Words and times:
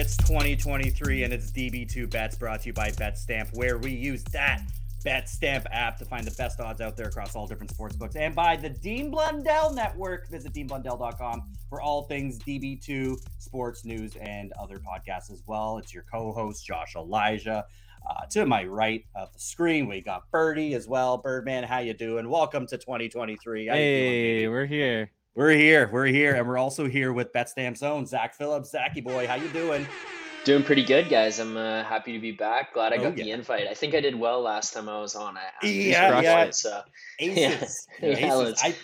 It's 0.00 0.16
2023 0.18 1.24
and 1.24 1.32
it's 1.32 1.50
DB2 1.50 2.08
Bets 2.08 2.36
brought 2.36 2.60
to 2.60 2.66
you 2.68 2.72
by 2.72 2.90
BetStamp, 2.90 3.52
where 3.56 3.78
we 3.78 3.90
use 3.90 4.22
that 4.30 4.62
BetStamp 5.04 5.66
app 5.72 5.98
to 5.98 6.04
find 6.04 6.24
the 6.24 6.30
best 6.36 6.60
odds 6.60 6.80
out 6.80 6.96
there 6.96 7.08
across 7.08 7.34
all 7.34 7.48
different 7.48 7.72
sports 7.72 7.96
books 7.96 8.14
and 8.14 8.32
by 8.32 8.54
the 8.54 8.68
Dean 8.68 9.10
Blundell 9.10 9.74
Network. 9.74 10.28
Visit 10.28 10.52
deanblundell.com 10.52 11.42
for 11.68 11.80
all 11.80 12.04
things 12.04 12.38
DB2 12.38 13.16
sports 13.40 13.84
news 13.84 14.14
and 14.20 14.52
other 14.52 14.78
podcasts 14.78 15.32
as 15.32 15.42
well. 15.48 15.78
It's 15.78 15.92
your 15.92 16.04
co 16.04 16.30
host, 16.30 16.64
Josh 16.64 16.94
Elijah. 16.94 17.64
Uh, 18.08 18.24
to 18.30 18.46
my 18.46 18.62
right 18.62 19.04
of 19.16 19.32
the 19.32 19.40
screen, 19.40 19.88
we 19.88 20.00
got 20.00 20.30
Birdie 20.30 20.74
as 20.74 20.86
well. 20.86 21.18
Birdman, 21.18 21.64
how 21.64 21.80
you 21.80 21.92
doing? 21.92 22.30
Welcome 22.30 22.68
to 22.68 22.78
2023. 22.78 23.66
How 23.66 23.74
you 23.74 23.80
doing, 23.80 24.12
Hey, 24.12 24.46
we're 24.46 24.66
here. 24.66 25.10
We're 25.38 25.50
here. 25.50 25.88
We're 25.92 26.06
here, 26.06 26.34
and 26.34 26.48
we're 26.48 26.58
also 26.58 26.88
here 26.88 27.12
with 27.12 27.32
BetStamp's 27.32 27.84
own 27.84 28.06
Zach 28.06 28.34
Phillips. 28.34 28.72
Zachy 28.72 29.00
boy, 29.00 29.28
how 29.28 29.36
you 29.36 29.46
doing? 29.50 29.86
Doing 30.42 30.64
pretty 30.64 30.82
good, 30.82 31.08
guys. 31.08 31.38
I'm 31.38 31.56
uh, 31.56 31.84
happy 31.84 32.12
to 32.12 32.18
be 32.18 32.32
back. 32.32 32.74
Glad 32.74 32.92
I 32.92 32.96
Oh, 32.96 33.02
got 33.04 33.14
the 33.14 33.30
invite. 33.30 33.68
I 33.68 33.74
think 33.74 33.94
I 33.94 34.00
did 34.00 34.16
well 34.16 34.40
last 34.42 34.74
time 34.74 34.88
I 34.88 34.98
was 34.98 35.14
on. 35.14 35.36
I, 35.36 35.42
I 35.62 35.66
Yeah, 35.68 36.20
yeah. 36.22 36.42
it, 36.42 36.56
So 36.56 36.82
Aces. 37.20 37.86
Yeah, 38.02 38.34
let's- 38.34 38.64
I, 38.64 38.74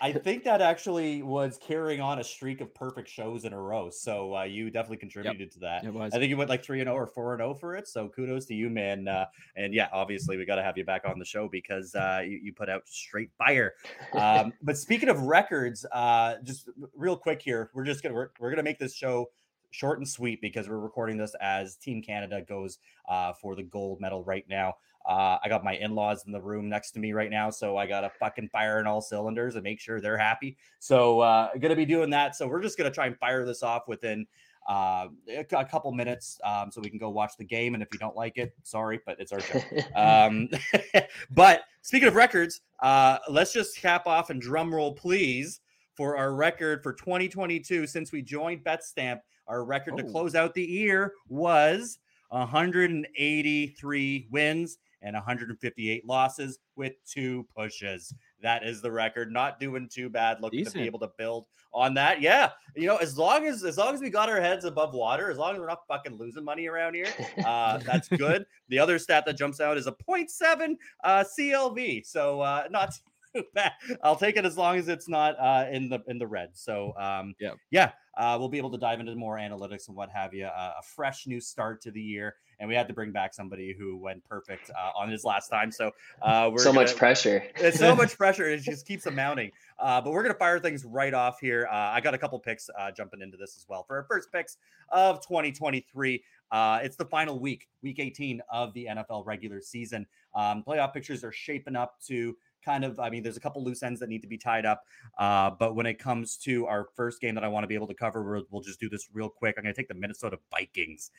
I 0.00 0.12
think 0.12 0.44
that 0.44 0.60
actually 0.60 1.22
was 1.22 1.58
carrying 1.60 2.00
on 2.00 2.18
a 2.18 2.24
streak 2.24 2.60
of 2.60 2.74
perfect 2.74 3.08
shows 3.08 3.44
in 3.44 3.52
a 3.52 3.60
row. 3.60 3.90
So 3.90 4.36
uh, 4.36 4.42
you 4.44 4.70
definitely 4.70 4.98
contributed 4.98 5.50
to 5.52 5.60
that. 5.60 5.84
It 5.84 5.92
was. 5.92 6.12
I 6.14 6.18
think 6.18 6.30
you 6.30 6.36
went 6.36 6.50
like 6.50 6.64
three 6.64 6.80
and 6.80 6.88
zero 6.88 6.96
or 6.96 7.06
four 7.06 7.32
and 7.32 7.40
zero 7.40 7.54
for 7.54 7.74
it. 7.74 7.88
So 7.88 8.08
kudos 8.08 8.46
to 8.46 8.54
you, 8.54 8.70
man. 8.70 9.08
Uh, 9.08 9.26
and 9.56 9.74
yeah, 9.74 9.88
obviously 9.92 10.36
we 10.36 10.44
got 10.44 10.56
to 10.56 10.62
have 10.62 10.76
you 10.76 10.84
back 10.84 11.02
on 11.06 11.18
the 11.18 11.24
show 11.24 11.48
because 11.48 11.94
uh, 11.94 12.22
you, 12.24 12.40
you 12.42 12.52
put 12.52 12.68
out 12.68 12.82
straight 12.86 13.30
fire. 13.38 13.74
Um, 14.14 14.52
but 14.62 14.76
speaking 14.76 15.08
of 15.08 15.22
records, 15.22 15.84
uh, 15.92 16.36
just 16.42 16.68
real 16.94 17.16
quick 17.16 17.42
here, 17.42 17.70
we're 17.74 17.84
just 17.84 18.02
gonna 18.02 18.14
we're, 18.14 18.30
we're 18.40 18.50
gonna 18.50 18.62
make 18.62 18.78
this 18.78 18.94
show 18.94 19.28
short 19.72 19.98
and 19.98 20.08
sweet 20.08 20.40
because 20.40 20.68
we're 20.68 20.78
recording 20.78 21.16
this 21.16 21.34
as 21.40 21.76
Team 21.76 22.02
Canada 22.02 22.42
goes 22.42 22.78
uh, 23.08 23.32
for 23.32 23.56
the 23.56 23.62
gold 23.62 24.00
medal 24.00 24.22
right 24.24 24.44
now. 24.48 24.74
Uh, 25.06 25.38
I 25.42 25.48
got 25.48 25.64
my 25.64 25.74
in-laws 25.76 26.24
in 26.26 26.32
the 26.32 26.40
room 26.40 26.68
next 26.68 26.92
to 26.92 27.00
me 27.00 27.12
right 27.12 27.30
now, 27.30 27.50
so 27.50 27.76
I 27.76 27.86
got 27.86 28.02
to 28.02 28.10
fucking 28.20 28.48
fire 28.50 28.78
in 28.80 28.86
all 28.86 29.00
cylinders 29.00 29.54
and 29.56 29.64
make 29.64 29.80
sure 29.80 30.00
they're 30.00 30.16
happy. 30.18 30.56
So 30.78 31.20
uh, 31.20 31.48
gonna 31.58 31.74
be 31.76 31.84
doing 31.86 32.10
that. 32.10 32.36
So 32.36 32.46
we're 32.46 32.62
just 32.62 32.78
gonna 32.78 32.90
try 32.90 33.06
and 33.06 33.18
fire 33.18 33.44
this 33.44 33.62
off 33.62 33.88
within 33.88 34.26
uh, 34.68 35.08
a 35.28 35.44
a 35.52 35.64
couple 35.64 35.90
minutes, 35.90 36.38
um, 36.44 36.70
so 36.70 36.80
we 36.80 36.88
can 36.88 36.98
go 36.98 37.10
watch 37.10 37.32
the 37.36 37.44
game. 37.44 37.74
And 37.74 37.82
if 37.82 37.88
you 37.92 37.98
don't 37.98 38.14
like 38.14 38.38
it, 38.38 38.54
sorry, 38.62 39.00
but 39.04 39.18
it's 39.18 39.32
our 39.32 39.40
show. 39.40 39.60
Um, 39.96 40.48
but 41.32 41.62
speaking 41.82 42.06
of 42.08 42.14
records, 42.14 42.60
uh, 42.80 43.18
let's 43.28 43.52
just 43.52 43.76
cap 43.76 44.06
off 44.06 44.30
and 44.30 44.40
drum 44.40 44.72
roll, 44.72 44.94
please, 44.94 45.60
for 45.96 46.16
our 46.16 46.32
record 46.34 46.82
for 46.82 46.92
2022. 46.92 47.88
Since 47.88 48.12
we 48.12 48.22
joined 48.22 48.62
BetStamp, 48.64 49.18
our 49.48 49.64
record 49.64 49.96
to 49.96 50.04
Oh. 50.04 50.10
close 50.12 50.36
out 50.36 50.54
the 50.54 50.62
year 50.62 51.12
was 51.28 51.98
183 52.30 54.28
wins 54.30 54.78
and 55.02 55.14
158 55.14 56.06
losses 56.06 56.58
with 56.76 56.92
two 57.06 57.46
pushes. 57.56 58.14
That 58.40 58.64
is 58.64 58.80
the 58.80 58.90
record. 58.90 59.32
Not 59.32 59.60
doing 59.60 59.88
too 59.92 60.08
bad. 60.08 60.40
Looking 60.40 60.64
to 60.64 60.72
be 60.72 60.82
able 60.82 60.98
to 61.00 61.10
build 61.18 61.46
on 61.72 61.94
that. 61.94 62.20
Yeah, 62.20 62.50
you 62.76 62.86
know, 62.86 62.96
as 62.96 63.16
long 63.16 63.46
as 63.46 63.64
as 63.64 63.78
long 63.78 63.94
as 63.94 64.00
we 64.00 64.10
got 64.10 64.28
our 64.28 64.40
heads 64.40 64.64
above 64.64 64.94
water, 64.94 65.30
as 65.30 65.38
long 65.38 65.54
as 65.54 65.60
we're 65.60 65.66
not 65.66 65.86
fucking 65.88 66.16
losing 66.18 66.44
money 66.44 66.66
around 66.66 66.94
here, 66.94 67.08
uh, 67.44 67.78
that's 67.78 68.08
good. 68.08 68.44
the 68.68 68.78
other 68.78 68.98
stat 68.98 69.24
that 69.26 69.36
jumps 69.36 69.60
out 69.60 69.76
is 69.76 69.86
a 69.86 69.92
0.7 69.92 70.76
uh, 71.04 71.24
CLV, 71.38 72.06
so 72.06 72.40
uh, 72.40 72.64
not 72.70 72.92
too. 73.34 73.94
I'll 74.02 74.16
take 74.16 74.36
it 74.36 74.44
as 74.44 74.56
long 74.56 74.76
as 74.76 74.88
it's 74.88 75.08
not 75.08 75.38
uh, 75.38 75.66
in 75.70 75.88
the 75.88 76.00
in 76.08 76.18
the 76.18 76.26
red. 76.26 76.50
So 76.54 76.94
um, 76.98 77.34
Yep. 77.40 77.56
yeah, 77.70 77.92
uh, 78.16 78.36
we'll 78.38 78.48
be 78.48 78.58
able 78.58 78.70
to 78.70 78.78
dive 78.78 79.00
into 79.00 79.14
more 79.14 79.36
analytics 79.36 79.88
and 79.88 79.96
what 79.96 80.10
have 80.10 80.34
you. 80.34 80.46
Uh, 80.46 80.74
a 80.78 80.82
fresh 80.82 81.26
new 81.26 81.40
start 81.40 81.80
to 81.82 81.90
the 81.90 82.00
year, 82.00 82.34
and 82.60 82.68
we 82.68 82.74
had 82.74 82.88
to 82.88 82.94
bring 82.94 83.12
back 83.12 83.32
somebody 83.34 83.74
who 83.78 83.96
went 83.96 84.22
perfect 84.24 84.70
uh, 84.70 84.90
on 84.98 85.08
his 85.10 85.24
last 85.24 85.48
time. 85.48 85.70
So 85.70 85.90
uh, 86.22 86.50
we're 86.52 86.58
so 86.58 86.72
much 86.72 86.88
gonna- 86.88 86.98
pressure. 86.98 87.44
it's 87.56 87.78
so 87.78 87.94
much 87.96 88.16
pressure. 88.18 88.48
It 88.48 88.62
just 88.62 88.86
keeps 88.86 89.06
amounting. 89.06 89.50
Uh, 89.78 90.00
but 90.00 90.12
we're 90.12 90.22
gonna 90.22 90.34
fire 90.34 90.58
things 90.60 90.84
right 90.84 91.14
off 91.14 91.38
here. 91.40 91.66
Uh, 91.70 91.74
I 91.74 92.00
got 92.00 92.14
a 92.14 92.18
couple 92.18 92.38
picks 92.38 92.68
uh, 92.78 92.90
jumping 92.92 93.20
into 93.22 93.36
this 93.36 93.56
as 93.56 93.66
well 93.68 93.84
for 93.84 93.96
our 93.96 94.04
first 94.04 94.30
picks 94.32 94.56
of 94.90 95.20
2023. 95.26 96.22
Uh, 96.50 96.80
it's 96.82 96.96
the 96.96 97.04
final 97.06 97.38
week, 97.40 97.66
week 97.82 97.98
18 97.98 98.42
of 98.52 98.74
the 98.74 98.86
NFL 98.90 99.24
regular 99.24 99.60
season. 99.62 100.06
Um, 100.34 100.62
playoff 100.66 100.92
pictures 100.92 101.24
are 101.24 101.32
shaping 101.32 101.76
up 101.76 101.94
to 102.08 102.36
kind 102.64 102.84
of. 102.84 102.98
I 102.98 103.10
mean, 103.10 103.22
there's 103.22 103.36
a 103.36 103.40
couple 103.40 103.62
loose 103.64 103.82
ends 103.82 104.00
that 104.00 104.08
need 104.08 104.22
to 104.22 104.28
be 104.28 104.38
tied 104.38 104.66
up. 104.66 104.84
Uh, 105.18 105.50
but 105.50 105.74
when 105.74 105.86
it 105.86 105.98
comes 105.98 106.36
to 106.38 106.66
our 106.66 106.88
first 106.96 107.20
game 107.20 107.34
that 107.34 107.44
I 107.44 107.48
want 107.48 107.64
to 107.64 107.68
be 107.68 107.74
able 107.74 107.88
to 107.88 107.94
cover, 107.94 108.22
we'll, 108.22 108.44
we'll 108.50 108.62
just 108.62 108.80
do 108.80 108.88
this 108.88 109.08
real 109.12 109.28
quick. 109.28 109.56
I'm 109.58 109.64
gonna 109.64 109.74
take 109.74 109.88
the 109.88 109.94
Minnesota 109.94 110.38
Vikings 110.50 111.10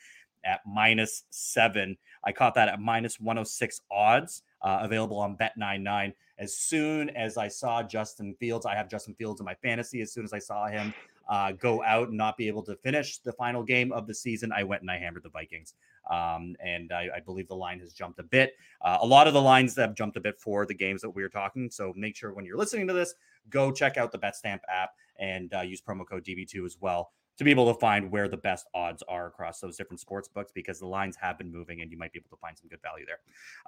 at 0.44 0.60
minus 0.66 1.24
seven. 1.30 1.96
I 2.24 2.32
caught 2.32 2.54
that 2.54 2.68
at 2.68 2.80
minus 2.80 3.18
106 3.18 3.80
odds, 3.90 4.42
uh, 4.62 4.80
available 4.82 5.18
on 5.18 5.36
Bet99 5.36 6.12
as 6.38 6.56
soon 6.56 7.10
as 7.10 7.36
I 7.36 7.48
saw 7.48 7.82
Justin 7.82 8.34
Fields, 8.40 8.66
I 8.66 8.74
have 8.74 8.88
Justin 8.88 9.14
Fields 9.14 9.40
in 9.40 9.44
my 9.44 9.54
fantasy. 9.54 10.00
As 10.00 10.12
soon 10.12 10.24
as 10.24 10.32
I 10.32 10.38
saw 10.38 10.66
him 10.66 10.92
uh, 11.28 11.52
go 11.52 11.82
out 11.82 12.08
and 12.08 12.16
not 12.16 12.36
be 12.36 12.48
able 12.48 12.62
to 12.62 12.76
finish 12.76 13.18
the 13.18 13.32
final 13.32 13.62
game 13.62 13.92
of 13.92 14.06
the 14.06 14.14
season, 14.14 14.52
I 14.52 14.62
went 14.64 14.82
and 14.82 14.90
I 14.90 14.98
hammered 14.98 15.22
the 15.22 15.30
Vikings. 15.30 15.74
Um, 16.10 16.54
and 16.62 16.92
I, 16.92 17.08
I 17.16 17.20
believe 17.20 17.48
the 17.48 17.56
line 17.56 17.80
has 17.80 17.92
jumped 17.92 18.18
a 18.18 18.22
bit. 18.22 18.54
Uh, 18.82 18.98
a 19.00 19.06
lot 19.06 19.26
of 19.26 19.32
the 19.32 19.40
lines 19.40 19.74
have 19.76 19.94
jumped 19.94 20.16
a 20.16 20.20
bit 20.20 20.38
for 20.38 20.66
the 20.66 20.74
games 20.74 21.00
that 21.00 21.10
we 21.10 21.22
are 21.22 21.28
talking. 21.28 21.70
So 21.70 21.94
make 21.96 22.14
sure 22.14 22.34
when 22.34 22.44
you're 22.44 22.58
listening 22.58 22.86
to 22.88 22.92
this, 22.92 23.14
go 23.48 23.72
check 23.72 23.96
out 23.96 24.12
the 24.12 24.18
BetStamp 24.18 24.60
app 24.68 24.90
and 25.18 25.52
uh, 25.54 25.60
use 25.60 25.80
promo 25.80 26.06
code 26.06 26.24
DB2 26.24 26.66
as 26.66 26.76
well 26.80 27.12
to 27.36 27.44
be 27.44 27.50
able 27.50 27.72
to 27.72 27.78
find 27.78 28.10
where 28.10 28.28
the 28.28 28.36
best 28.36 28.66
odds 28.74 29.02
are 29.08 29.26
across 29.26 29.60
those 29.60 29.76
different 29.76 30.00
sports 30.00 30.28
books 30.28 30.52
because 30.54 30.78
the 30.78 30.86
lines 30.86 31.16
have 31.16 31.36
been 31.38 31.50
moving 31.50 31.82
and 31.82 31.90
you 31.90 31.98
might 31.98 32.12
be 32.12 32.18
able 32.18 32.36
to 32.36 32.40
find 32.40 32.56
some 32.56 32.68
good 32.68 32.82
value 32.82 33.04
there. 33.06 33.20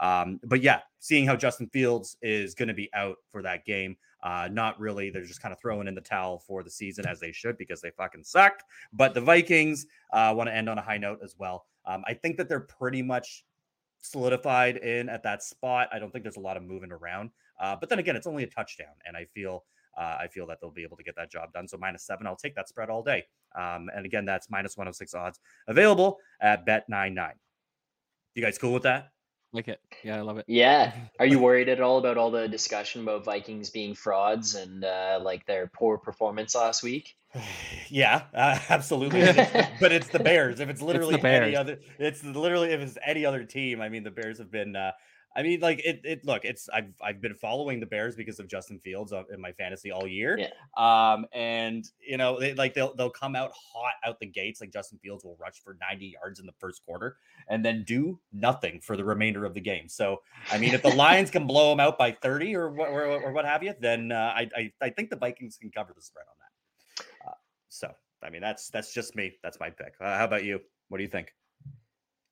Um, 0.07 0.41
but 0.45 0.63
yeah, 0.63 0.81
seeing 1.01 1.27
how 1.27 1.37
Justin 1.37 1.69
Fields 1.69 2.17
is 2.23 2.55
going 2.55 2.69
to 2.69 2.75
be 2.75 2.89
out 2.95 3.17
for 3.31 3.43
that 3.43 3.65
game, 3.65 3.97
uh, 4.23 4.49
not 4.51 4.79
really. 4.79 5.11
They're 5.11 5.25
just 5.25 5.43
kind 5.43 5.53
of 5.53 5.61
throwing 5.61 5.89
in 5.89 5.95
the 5.95 6.01
towel 6.01 6.39
for 6.39 6.63
the 6.63 6.71
season 6.71 7.07
as 7.07 7.21
they 7.21 7.33
should 7.33 7.59
because 7.59 7.81
they 7.81 7.91
fucking 7.91 8.25
suck. 8.25 8.63
But 8.93 9.15
the 9.15 9.21
Vikings 9.21 9.87
uh, 10.13 10.33
want 10.37 10.49
to 10.49 10.55
end 10.55 10.69
on 10.69 10.79
a 10.79 10.83
high 10.83 10.99
note 10.99 11.21
as 11.23 11.35
well. 11.39 11.67
Um, 11.85 12.03
I 12.07 12.15
think 12.15 12.37
that 12.37 12.49
they're 12.49 12.61
pretty 12.61 13.03
much 13.03 13.45
solidified 14.01 14.79
in 14.79 15.09
at 15.09 15.23
that 15.25 15.43
spot. 15.43 15.89
I 15.93 15.99
don't 15.99 16.11
think 16.13 16.25
there's 16.25 16.37
a 16.37 16.41
lot 16.41 16.57
of 16.57 16.63
moving 16.63 16.93
around. 16.93 17.31
Uh, 17.61 17.77
but 17.79 17.89
then 17.89 17.99
again, 17.99 18.17
it's 18.17 18.27
only 18.27 18.43
a 18.43 18.49
touchdown, 18.49 18.95
and 19.07 19.17
I 19.17 19.25
feel 19.25 19.65
uh, 19.97 20.19
I 20.21 20.29
feel 20.29 20.47
that 20.47 20.61
they'll 20.61 20.71
be 20.71 20.83
able 20.83 20.97
to 20.99 21.03
get 21.03 21.17
that 21.17 21.31
job 21.31 21.53
done. 21.53 21.67
So 21.67 21.79
minus 21.79 22.05
seven, 22.05 22.27
I'll 22.27 22.37
take 22.37 22.55
that 22.55 22.69
spread 22.69 22.91
all 22.91 23.03
day. 23.03 23.25
Um, 23.57 23.89
and 23.95 24.05
again, 24.05 24.25
that's 24.25 24.51
minus 24.51 24.77
106 24.77 25.15
odds 25.15 25.41
available 25.69 26.19
at 26.41 26.67
Bet99. 26.67 27.31
You 28.35 28.43
guys 28.43 28.59
cool 28.59 28.73
with 28.73 28.83
that? 28.83 29.11
Like 29.53 29.69
it. 29.69 29.81
Yeah, 30.05 30.19
I 30.19 30.21
love 30.21 30.37
it. 30.39 30.45
Yeah. 30.49 30.93
Are 31.19 31.27
you 31.27 31.39
worried 31.39 31.69
at 31.69 31.81
all 31.81 31.99
about 31.99 32.19
all 32.19 32.31
the 32.31 32.47
discussion 32.49 33.03
about 33.03 33.25
Vikings 33.25 33.71
being 33.71 33.95
frauds 33.95 34.55
and 34.55 34.85
uh, 34.85 35.19
like 35.23 35.47
their 35.47 35.69
poor 35.69 35.97
performance 35.97 36.55
last 36.55 36.83
week? 36.83 37.17
yeah, 37.89 38.25
uh, 38.35 38.59
absolutely. 38.69 39.21
It 39.21 39.39
is. 39.39 39.67
but 39.81 39.93
it's 39.93 40.09
the 40.09 40.19
Bears. 40.19 40.61
If 40.61 40.69
it's 40.69 40.83
literally 40.83 41.23
any 41.23 41.57
other, 41.57 41.79
it's 41.99 42.23
literally 42.23 42.73
if 42.73 42.81
it's 42.81 42.99
any 43.05 43.25
other 43.25 43.45
team. 43.45 43.81
I 43.81 43.89
mean, 43.89 44.03
the 44.03 44.11
Bears 44.11 44.39
have 44.39 44.51
been. 44.51 44.77
Uh, 44.77 44.93
I 45.37 45.43
mean, 45.43 45.61
like 45.61 45.81
it. 45.85 46.01
It 46.03 46.25
look, 46.25 46.47
it's 46.47 46.69
I've 46.71 46.95
I've 47.03 47.21
been 47.21 47.35
following 47.35 47.79
the 47.79 47.87
Bears 47.87 48.17
because 48.17 48.41
of 48.41 48.49
Justin 48.49 48.79
Fields 48.79 49.13
uh, 49.13 49.25
in 49.31 49.39
my 49.39 49.53
fantasy 49.53 49.93
all 49.93 50.07
year. 50.07 50.39
Yeah. 50.39 50.49
Um, 50.79 51.27
and 51.33 51.85
you 52.01 52.17
know, 52.17 52.41
they, 52.41 52.55
like 52.55 52.73
they'll 52.73 52.95
they'll 52.95 53.11
come 53.11 53.37
out 53.37 53.53
hot 53.53 53.93
out 54.03 54.19
the 54.19 54.27
gates. 54.27 54.63
Like 54.63 54.73
Justin 54.73 54.99
Fields 55.03 55.25
will 55.25 55.37
rush 55.39 55.63
for 55.63 55.77
90 55.79 56.15
yards 56.21 56.41
in 56.41 56.47
the 56.47 56.55
first 56.59 56.83
quarter 56.87 57.19
and 57.49 57.63
then 57.63 57.85
do 57.87 58.19
nothing 58.33 58.81
for 58.81 58.97
the 58.97 59.05
remainder 59.05 59.45
of 59.45 59.53
the 59.53 59.61
game. 59.61 59.89
So 59.89 60.23
I 60.51 60.57
mean, 60.57 60.73
if 60.73 60.83
the 60.83 60.89
Lions 60.97 61.31
can 61.31 61.47
blow 61.47 61.69
them 61.69 61.81
out 61.81 61.99
by 61.99 62.13
30 62.13 62.57
or 62.57 62.71
what 62.71 62.89
or, 62.89 63.05
or 63.05 63.33
what 63.33 63.45
have 63.45 63.63
you, 63.63 63.75
then 63.79 64.13
uh, 64.13 64.33
I, 64.35 64.49
I 64.57 64.73
I 64.81 64.91
think 64.91 65.11
the 65.11 65.17
Vikings 65.17 65.59
can 65.59 65.71
cover 65.71 65.93
the 65.95 66.01
spread 66.01 66.25
on 66.31 66.37
that. 66.41 67.29
Uh, 67.31 67.35
so 67.69 67.93
I 68.23 68.31
mean, 68.31 68.41
that's 68.41 68.71
that's 68.71 68.95
just 68.95 69.15
me. 69.15 69.35
That's 69.43 69.61
my 69.61 69.69
pick. 69.69 69.95
Uh, 70.01 70.17
how 70.17 70.25
about 70.25 70.45
you? 70.45 70.61
What 70.89 70.97
do 70.97 71.05
you 71.05 71.11
think? 71.11 71.35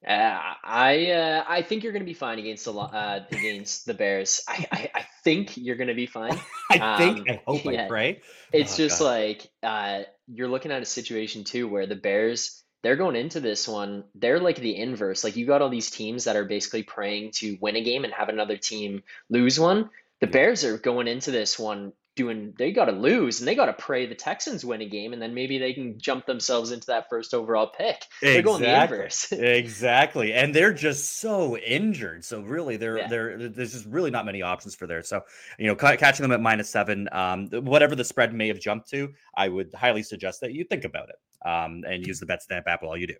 Uh, 0.06 0.38
I 0.62 1.10
uh, 1.12 1.44
I 1.48 1.62
think 1.62 1.82
you're 1.82 1.92
going 1.92 2.02
to 2.02 2.06
be 2.06 2.14
fine 2.14 2.38
against 2.38 2.64
the 2.66 2.72
uh, 2.72 3.24
against 3.32 3.86
the 3.86 3.94
Bears. 3.94 4.42
I, 4.46 4.66
I, 4.70 4.90
I 4.96 5.06
think 5.22 5.56
you're 5.56 5.76
going 5.76 5.88
to 5.88 5.94
be 5.94 6.06
fine. 6.06 6.38
I 6.70 6.78
think, 6.98 7.18
Um, 7.20 7.24
I 7.28 7.40
hope, 7.46 7.66
I 7.66 7.86
pray. 7.88 8.20
It's 8.52 8.74
Oh, 8.74 8.76
just 8.76 8.98
God. 8.98 9.04
like 9.06 9.48
uh, 9.62 10.02
you're 10.26 10.48
looking 10.48 10.72
at 10.72 10.82
a 10.82 10.86
situation 10.86 11.44
too 11.44 11.68
where 11.68 11.86
the 11.86 11.96
Bears 11.96 12.62
they're 12.82 12.96
going 12.96 13.16
into 13.16 13.40
this 13.40 13.66
one 13.66 14.04
they're 14.14 14.40
like 14.40 14.56
the 14.56 14.76
inverse. 14.76 15.24
Like 15.24 15.36
you 15.36 15.46
got 15.46 15.62
all 15.62 15.70
these 15.70 15.90
teams 15.90 16.24
that 16.24 16.36
are 16.36 16.44
basically 16.44 16.82
praying 16.82 17.30
to 17.36 17.56
win 17.60 17.76
a 17.76 17.82
game 17.82 18.04
and 18.04 18.12
have 18.12 18.28
another 18.28 18.58
team 18.58 19.02
lose 19.30 19.58
one. 19.58 19.88
The 20.20 20.26
Yeah. 20.26 20.32
Bears 20.32 20.64
are 20.64 20.76
going 20.76 21.08
into 21.08 21.30
this 21.30 21.58
one 21.58 21.92
doing 22.16 22.54
they 22.56 22.70
got 22.72 22.84
to 22.84 22.92
lose 22.92 23.40
and 23.40 23.48
they 23.48 23.54
got 23.54 23.66
to 23.66 23.72
pray 23.72 24.06
the 24.06 24.14
Texans 24.14 24.64
win 24.64 24.80
a 24.80 24.88
game 24.88 25.12
and 25.12 25.20
then 25.20 25.34
maybe 25.34 25.58
they 25.58 25.72
can 25.72 25.98
jump 25.98 26.26
themselves 26.26 26.70
into 26.70 26.86
that 26.86 27.08
first 27.08 27.34
overall 27.34 27.66
pick. 27.66 28.04
They're 28.22 28.42
going 28.42 28.62
the 28.62 28.82
inverse. 28.82 29.32
exactly. 29.32 30.32
And 30.32 30.54
they're 30.54 30.72
just 30.72 31.18
so 31.18 31.56
injured. 31.56 32.24
So 32.24 32.40
really 32.40 32.76
they're 32.76 32.98
Yeah. 32.98 33.08
they're 33.08 33.48
there's 33.48 33.72
just 33.72 33.86
really 33.86 34.10
not 34.10 34.24
many 34.26 34.42
options 34.42 34.74
for 34.74 34.86
there. 34.86 35.02
So, 35.02 35.22
you 35.58 35.66
know, 35.66 35.74
ca- 35.74 35.96
catching 35.96 36.22
them 36.22 36.32
at 36.32 36.40
minus 36.40 36.70
7 36.70 37.08
um 37.12 37.48
whatever 37.48 37.96
the 37.96 38.04
spread 38.04 38.32
may 38.32 38.48
have 38.48 38.60
jumped 38.60 38.88
to, 38.90 39.12
I 39.34 39.48
would 39.48 39.72
highly 39.74 40.02
suggest 40.02 40.40
that 40.42 40.52
you 40.52 40.64
think 40.64 40.84
about 40.84 41.08
it. 41.08 41.16
Um 41.48 41.84
and 41.86 42.06
use 42.06 42.20
the 42.20 42.26
bet 42.26 42.42
stamp 42.42 42.68
app 42.68 42.82
while 42.82 42.96
you 42.96 43.06
do. 43.08 43.16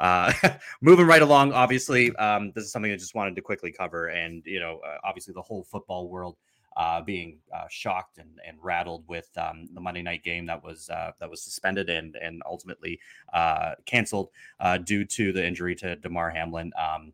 Uh, 0.00 0.32
moving 0.80 1.06
right 1.06 1.22
along, 1.22 1.52
obviously, 1.52 2.14
um, 2.16 2.50
this 2.54 2.64
is 2.64 2.72
something 2.72 2.90
I 2.92 2.96
just 2.96 3.14
wanted 3.14 3.36
to 3.36 3.42
quickly 3.42 3.70
cover, 3.70 4.08
and 4.08 4.42
you 4.44 4.58
know, 4.58 4.80
uh, 4.84 4.96
obviously, 5.04 5.34
the 5.34 5.40
whole 5.42 5.62
football 5.62 6.08
world 6.08 6.36
uh, 6.76 7.00
being 7.00 7.38
uh, 7.54 7.66
shocked 7.70 8.18
and, 8.18 8.40
and 8.46 8.56
rattled 8.62 9.04
with 9.08 9.28
um, 9.36 9.68
the 9.72 9.80
Monday 9.80 10.02
night 10.02 10.24
game 10.24 10.46
that 10.46 10.62
was 10.62 10.90
uh, 10.90 11.12
that 11.20 11.30
was 11.30 11.42
suspended 11.42 11.88
and 11.88 12.16
and 12.16 12.42
ultimately 12.46 12.98
uh, 13.32 13.74
canceled 13.86 14.30
uh, 14.60 14.78
due 14.78 15.04
to 15.04 15.32
the 15.32 15.44
injury 15.44 15.74
to 15.76 15.96
Damar 15.96 16.30
Hamlin. 16.30 16.72
Um, 16.78 17.12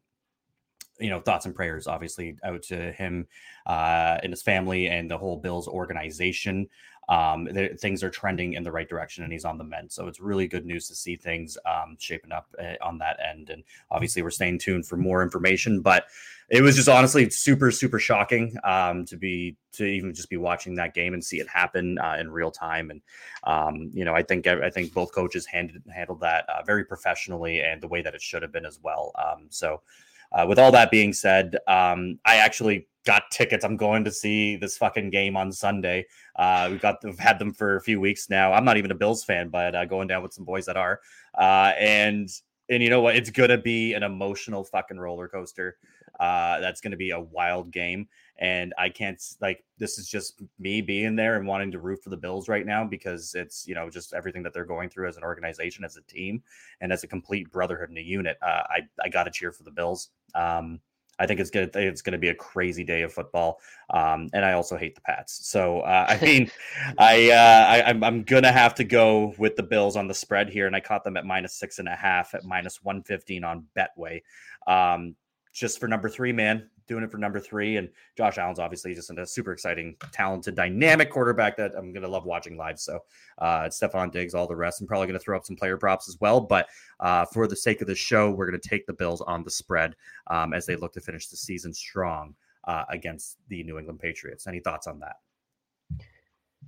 you 0.98 1.08
know, 1.08 1.20
thoughts 1.20 1.46
and 1.46 1.54
prayers, 1.54 1.86
obviously, 1.86 2.36
out 2.44 2.62
to 2.62 2.92
him 2.92 3.26
uh, 3.66 4.18
and 4.22 4.32
his 4.32 4.42
family 4.42 4.88
and 4.88 5.10
the 5.10 5.16
whole 5.16 5.38
Bills 5.38 5.66
organization. 5.66 6.68
Um, 7.10 7.48
things 7.78 8.04
are 8.04 8.08
trending 8.08 8.52
in 8.52 8.62
the 8.62 8.70
right 8.70 8.88
direction, 8.88 9.24
and 9.24 9.32
he's 9.32 9.44
on 9.44 9.58
the 9.58 9.64
mend. 9.64 9.90
So 9.90 10.06
it's 10.06 10.20
really 10.20 10.46
good 10.46 10.64
news 10.64 10.86
to 10.88 10.94
see 10.94 11.16
things 11.16 11.58
um, 11.66 11.96
shaping 11.98 12.30
up 12.30 12.46
uh, 12.56 12.74
on 12.80 12.98
that 12.98 13.18
end. 13.28 13.50
And 13.50 13.64
obviously, 13.90 14.22
we're 14.22 14.30
staying 14.30 14.60
tuned 14.60 14.86
for 14.86 14.96
more 14.96 15.20
information. 15.20 15.80
But 15.80 16.04
it 16.48 16.62
was 16.62 16.76
just 16.76 16.88
honestly 16.88 17.28
super, 17.28 17.72
super 17.72 17.98
shocking 17.98 18.56
um, 18.62 19.04
to 19.06 19.16
be 19.16 19.56
to 19.72 19.84
even 19.84 20.14
just 20.14 20.30
be 20.30 20.36
watching 20.36 20.76
that 20.76 20.94
game 20.94 21.12
and 21.14 21.24
see 21.24 21.40
it 21.40 21.48
happen 21.48 21.98
uh, 21.98 22.16
in 22.20 22.30
real 22.30 22.52
time. 22.52 22.90
And 22.90 23.02
um, 23.44 23.90
you 23.92 24.04
know, 24.04 24.14
I 24.14 24.22
think 24.22 24.46
I 24.46 24.70
think 24.70 24.94
both 24.94 25.12
coaches 25.12 25.46
handled 25.46 25.82
handled 25.92 26.20
that 26.20 26.48
uh, 26.48 26.62
very 26.64 26.84
professionally 26.84 27.60
and 27.60 27.82
the 27.82 27.88
way 27.88 28.02
that 28.02 28.14
it 28.14 28.22
should 28.22 28.42
have 28.42 28.52
been 28.52 28.66
as 28.66 28.78
well. 28.82 29.12
Um, 29.18 29.46
so. 29.48 29.82
Uh, 30.32 30.46
with 30.48 30.58
all 30.58 30.70
that 30.72 30.90
being 30.90 31.12
said, 31.12 31.56
um, 31.66 32.18
I 32.24 32.36
actually 32.36 32.86
got 33.04 33.30
tickets. 33.30 33.64
I'm 33.64 33.76
going 33.76 34.04
to 34.04 34.10
see 34.10 34.56
this 34.56 34.76
fucking 34.76 35.10
game 35.10 35.36
on 35.36 35.52
Sunday. 35.52 36.06
Uh, 36.36 36.68
we've 36.70 36.80
got 36.80 36.96
we've 37.02 37.18
had 37.18 37.38
them 37.38 37.52
for 37.52 37.76
a 37.76 37.80
few 37.80 38.00
weeks 38.00 38.28
now. 38.30 38.52
I'm 38.52 38.64
not 38.64 38.76
even 38.76 38.90
a 38.90 38.94
Bills 38.94 39.24
fan, 39.24 39.48
but 39.48 39.74
uh, 39.74 39.84
going 39.84 40.08
down 40.08 40.22
with 40.22 40.34
some 40.34 40.44
boys 40.44 40.66
that 40.66 40.76
are. 40.76 41.00
Uh, 41.38 41.72
and 41.78 42.28
and 42.68 42.82
you 42.82 42.90
know 42.90 43.00
what? 43.00 43.16
It's 43.16 43.30
gonna 43.30 43.58
be 43.58 43.94
an 43.94 44.02
emotional 44.02 44.64
fucking 44.64 44.98
roller 44.98 45.28
coaster. 45.28 45.76
Uh, 46.18 46.60
that's 46.60 46.80
gonna 46.80 46.96
be 46.96 47.10
a 47.10 47.20
wild 47.20 47.72
game, 47.72 48.06
and 48.38 48.74
I 48.78 48.90
can't 48.90 49.20
like 49.40 49.64
this 49.78 49.98
is 49.98 50.08
just 50.08 50.42
me 50.58 50.82
being 50.82 51.16
there 51.16 51.36
and 51.36 51.46
wanting 51.46 51.72
to 51.72 51.80
root 51.80 52.02
for 52.02 52.10
the 52.10 52.16
Bills 52.16 52.48
right 52.48 52.66
now 52.66 52.84
because 52.84 53.34
it's 53.34 53.66
you 53.66 53.74
know 53.74 53.88
just 53.88 54.12
everything 54.12 54.42
that 54.42 54.52
they're 54.52 54.64
going 54.64 54.90
through 54.90 55.08
as 55.08 55.16
an 55.16 55.24
organization, 55.24 55.84
as 55.84 55.96
a 55.96 56.02
team, 56.02 56.42
and 56.80 56.92
as 56.92 57.02
a 57.02 57.08
complete 57.08 57.50
brotherhood 57.50 57.88
and 57.88 57.98
a 57.98 58.02
unit. 58.02 58.36
Uh, 58.42 58.62
I 58.68 58.80
I 59.02 59.08
got 59.08 59.24
to 59.24 59.30
cheer 59.30 59.50
for 59.50 59.62
the 59.62 59.70
Bills. 59.70 60.10
Um, 60.34 60.80
I 61.20 61.26
think 61.26 61.38
it's 61.38 61.50
gonna 61.50 61.68
it's 61.74 62.00
gonna 62.00 62.18
be 62.18 62.30
a 62.30 62.34
crazy 62.34 62.82
day 62.82 63.02
of 63.02 63.12
football. 63.12 63.60
Um, 63.90 64.30
and 64.32 64.42
I 64.42 64.52
also 64.52 64.78
hate 64.78 64.94
the 64.94 65.02
Pats. 65.02 65.46
So 65.46 65.80
uh, 65.80 66.06
I 66.08 66.24
mean, 66.24 66.50
I, 66.98 67.30
uh, 67.30 67.66
I 67.68 67.82
I'm 67.90 68.02
I'm 68.02 68.22
gonna 68.22 68.50
have 68.50 68.74
to 68.76 68.84
go 68.84 69.34
with 69.36 69.54
the 69.56 69.62
Bills 69.62 69.96
on 69.96 70.08
the 70.08 70.14
spread 70.14 70.48
here, 70.48 70.66
and 70.66 70.74
I 70.74 70.80
caught 70.80 71.04
them 71.04 71.18
at 71.18 71.26
minus 71.26 71.54
six 71.54 71.78
and 71.78 71.88
a 71.88 71.94
half 71.94 72.34
at 72.34 72.44
minus 72.44 72.82
one 72.82 73.02
fifteen 73.02 73.44
on 73.44 73.66
Betway. 73.76 74.22
Um, 74.66 75.14
just 75.52 75.81
for 75.81 75.88
number 75.88 76.08
three, 76.08 76.32
man, 76.32 76.69
doing 76.87 77.02
it 77.02 77.11
for 77.11 77.19
number 77.19 77.41
three. 77.41 77.76
And 77.76 77.88
Josh 78.17 78.38
Allen's 78.38 78.58
obviously 78.58 78.94
just 78.94 79.11
a 79.11 79.26
super 79.26 79.52
exciting, 79.52 79.97
talented, 80.12 80.55
dynamic 80.55 81.11
quarterback 81.11 81.56
that 81.56 81.73
I'm 81.76 81.93
gonna 81.93 82.08
love 82.08 82.25
watching 82.25 82.56
live. 82.56 82.79
So 82.79 83.00
uh, 83.38 83.64
Stefon 83.64 84.12
Diggs, 84.12 84.35
all 84.35 84.47
the 84.47 84.56
rest. 84.56 84.81
I'm 84.81 84.87
probably 84.87 85.06
gonna 85.06 85.19
throw 85.19 85.37
up 85.37 85.44
some 85.44 85.56
player 85.56 85.76
props 85.76 86.08
as 86.08 86.19
well, 86.20 86.41
but 86.41 86.69
uh, 87.00 87.25
for 87.26 87.47
the 87.47 87.56
sake 87.56 87.81
of 87.81 87.87
the 87.87 87.94
show, 87.94 88.31
we're 88.31 88.47
gonna 88.47 88.58
take 88.58 88.87
the 88.87 88.93
Bills 88.93 89.20
on 89.20 89.44
the 89.44 89.50
spread 89.50 89.94
um, 90.29 90.52
as 90.52 90.67
they 90.67 90.76
look 90.76 90.93
to 90.94 91.00
finish 91.00 91.29
the 91.29 91.37
season 91.37 91.73
strong 91.73 92.35
uh, 92.64 92.85
against 92.88 93.38
the 93.49 93.62
New 93.64 93.79
England 93.79 94.00
Patriots. 94.00 94.47
Any 94.47 94.61
thoughts 94.61 94.87
on 94.87 95.00
that? 95.00 95.17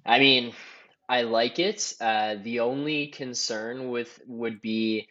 I 0.04 0.18
mean, 0.18 0.52
I 1.08 1.22
like 1.22 1.58
it. 1.58 1.94
Uh, 2.00 2.36
the 2.42 2.60
only 2.60 3.08
concern 3.08 3.90
with 3.90 4.20
would 4.26 4.60
be 4.62 5.08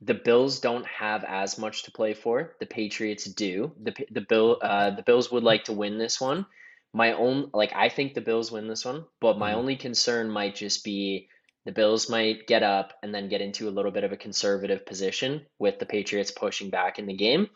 the 0.00 0.14
Bills 0.14 0.60
don't 0.60 0.86
have 0.86 1.24
as 1.24 1.58
much 1.58 1.82
to 1.84 1.90
play 1.90 2.14
for. 2.14 2.54
The 2.60 2.66
Patriots 2.66 3.24
do. 3.24 3.72
The 3.82 3.94
the 4.10 4.20
Bill 4.20 4.58
uh, 4.62 4.90
the 4.90 5.02
Bills 5.02 5.30
would 5.32 5.42
like 5.44 5.64
to 5.64 5.72
win 5.72 5.98
this 5.98 6.20
one. 6.20 6.46
My 6.94 7.12
own 7.12 7.50
like 7.52 7.72
I 7.74 7.88
think 7.88 8.14
the 8.14 8.20
Bills 8.20 8.50
win 8.52 8.68
this 8.68 8.84
one, 8.84 9.04
but 9.20 9.38
my 9.38 9.52
Mhm. 9.52 9.56
only 9.56 9.76
concern 9.76 10.30
might 10.30 10.54
just 10.54 10.84
be 10.84 11.28
the 11.64 11.72
Bills 11.72 12.08
might 12.08 12.46
get 12.46 12.62
up 12.62 12.92
and 13.02 13.14
then 13.14 13.28
get 13.28 13.40
into 13.42 13.68
a 13.68 13.74
little 13.76 13.90
bit 13.90 14.04
of 14.04 14.12
a 14.12 14.16
conservative 14.16 14.86
position 14.86 15.44
with 15.58 15.78
the 15.78 15.86
Patriots 15.86 16.30
pushing 16.30 16.70
back 16.70 16.98
in 16.98 17.06
the 17.06 17.14
game. 17.16 17.50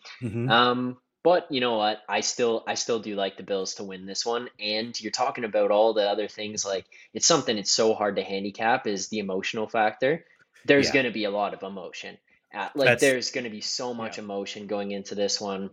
Um, 0.48 0.98
but 1.24 1.46
you 1.50 1.60
know 1.60 1.76
what? 1.78 1.98
I 2.08 2.20
still 2.20 2.64
I 2.66 2.74
still 2.74 2.98
do 2.98 3.14
like 3.14 3.36
the 3.36 3.44
Bills 3.44 3.74
to 3.76 3.84
win 3.84 4.04
this 4.06 4.26
one. 4.26 4.48
And 4.58 5.00
you're 5.00 5.12
talking 5.12 5.44
about 5.44 5.70
all 5.70 5.94
the 5.94 6.08
other 6.10 6.26
things 6.28 6.64
like 6.64 6.86
it's 7.14 7.26
something 7.28 7.56
it's 7.56 7.70
so 7.72 7.94
hard 7.94 8.16
to 8.16 8.22
handicap 8.24 8.86
is 8.88 9.08
the 9.08 9.20
emotional 9.20 9.68
factor. 9.68 10.24
There's 10.64 10.88
Yeah. 10.88 10.92
going 10.94 11.06
to 11.06 11.12
be 11.12 11.24
a 11.24 11.30
lot 11.30 11.54
of 11.54 11.62
emotion. 11.62 12.18
Uh, 12.54 12.69
like 12.75 12.87
That's- 12.87 13.00
there's 13.00 13.31
going 13.31 13.44
to 13.44 13.50
be 13.50 13.60
so 13.60 13.94
much 13.94 14.19
emotion 14.19 14.66
going 14.66 14.90
into 14.93 15.14
this 15.14 15.40
one. 15.40 15.70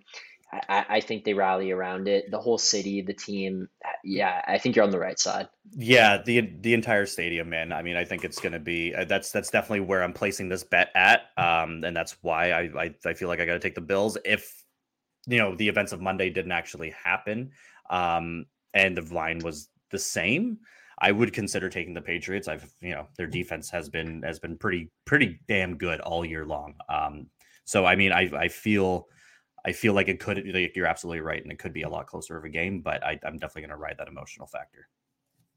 I, 0.52 0.62
I 0.70 0.86
I 0.98 1.00
think 1.02 1.26
they 1.26 1.34
rally 1.34 1.72
around 1.72 2.08
it. 2.08 2.31
The 2.31 2.40
whole 2.40 2.58
city, 2.58 3.02
the 3.02 3.14
team. 3.14 3.68
uh, 3.86 3.90
Yeah, 4.04 4.42
I 4.48 4.58
think 4.58 4.76
you're 4.76 4.86
on 4.86 4.90
the 4.92 5.00
right 5.00 5.20
side. 5.20 5.48
Yeah, 5.76 6.22
the 6.26 6.42
the 6.62 6.74
entire 6.74 7.06
stadium, 7.06 7.50
man. 7.50 7.72
I 7.72 7.81
mean, 7.84 7.96
I 7.96 8.04
think 8.06 8.24
it's 8.24 8.40
going 8.40 8.54
to 8.54 8.60
be 8.60 8.96
uh, 8.96 9.06
that's 9.06 9.31
that's 9.31 9.52
definitely 9.52 9.81
where 9.81 10.02
I'm 10.04 10.14
placing 10.14 10.50
this 10.50 10.64
bet 10.64 10.90
at, 10.96 11.22
um, 11.38 11.84
and 11.84 11.96
that's 11.96 12.18
why 12.22 12.52
I 12.52 12.62
I, 12.84 12.96
I 13.06 13.14
feel 13.14 13.28
like 13.28 13.40
I 13.40 13.46
got 13.46 13.54
to 13.54 13.60
take 13.60 13.76
the 13.76 13.81
Bills 13.81 14.18
if 14.26 14.64
you 15.28 15.38
know 15.38 15.56
the 15.56 15.68
events 15.68 15.92
of 15.92 16.02
Monday 16.02 16.30
didn't 16.31 16.52
actually 16.54 16.92
happen, 17.04 17.52
um, 17.92 18.46
and 18.74 18.98
the 18.98 19.14
line 19.14 19.40
was 19.40 19.70
the 19.92 20.00
same. 20.00 20.58
I 21.01 21.12
would 21.12 21.34
consider 21.34 21.69
taking 21.69 21.94
the 21.94 22.02
Patriots. 22.02 22.47
I've 22.47 22.71
you 22.81 22.92
know 22.92 23.07
their 23.18 23.28
defense 23.28 23.69
has 23.69 23.90
been 23.90 24.21
has 24.24 24.40
been 24.40 24.57
pretty 24.57 24.92
pretty 25.06 25.40
damn 25.47 25.78
good 25.78 26.00
all 26.02 26.26
year 26.26 26.45
long. 26.45 26.76
Um, 26.90 27.28
so 27.66 27.85
I 27.85 27.95
mean, 27.95 28.12
I 28.12 28.30
I 28.35 28.47
feel. 28.47 29.07
I 29.66 29.74
feel 29.74 29.94
like 29.94 30.07
it 30.07 30.21
could. 30.21 30.38
Like 30.54 30.74
you're 30.74 30.88
absolutely 30.88 31.19
right, 31.19 31.44
and 31.44 31.52
it 31.52 31.59
could 31.59 31.74
be 31.74 31.81
a 31.81 31.90
lot 31.90 32.07
closer 32.07 32.38
of 32.38 32.45
a 32.45 32.50
game. 32.50 32.80
But 32.80 33.04
I, 33.04 33.19
I'm 33.26 33.38
definitely 33.38 33.64
going 33.64 33.71
to 33.71 33.76
ride 33.76 33.95
that 34.00 34.07
emotional 34.07 34.47
factor. 34.47 34.88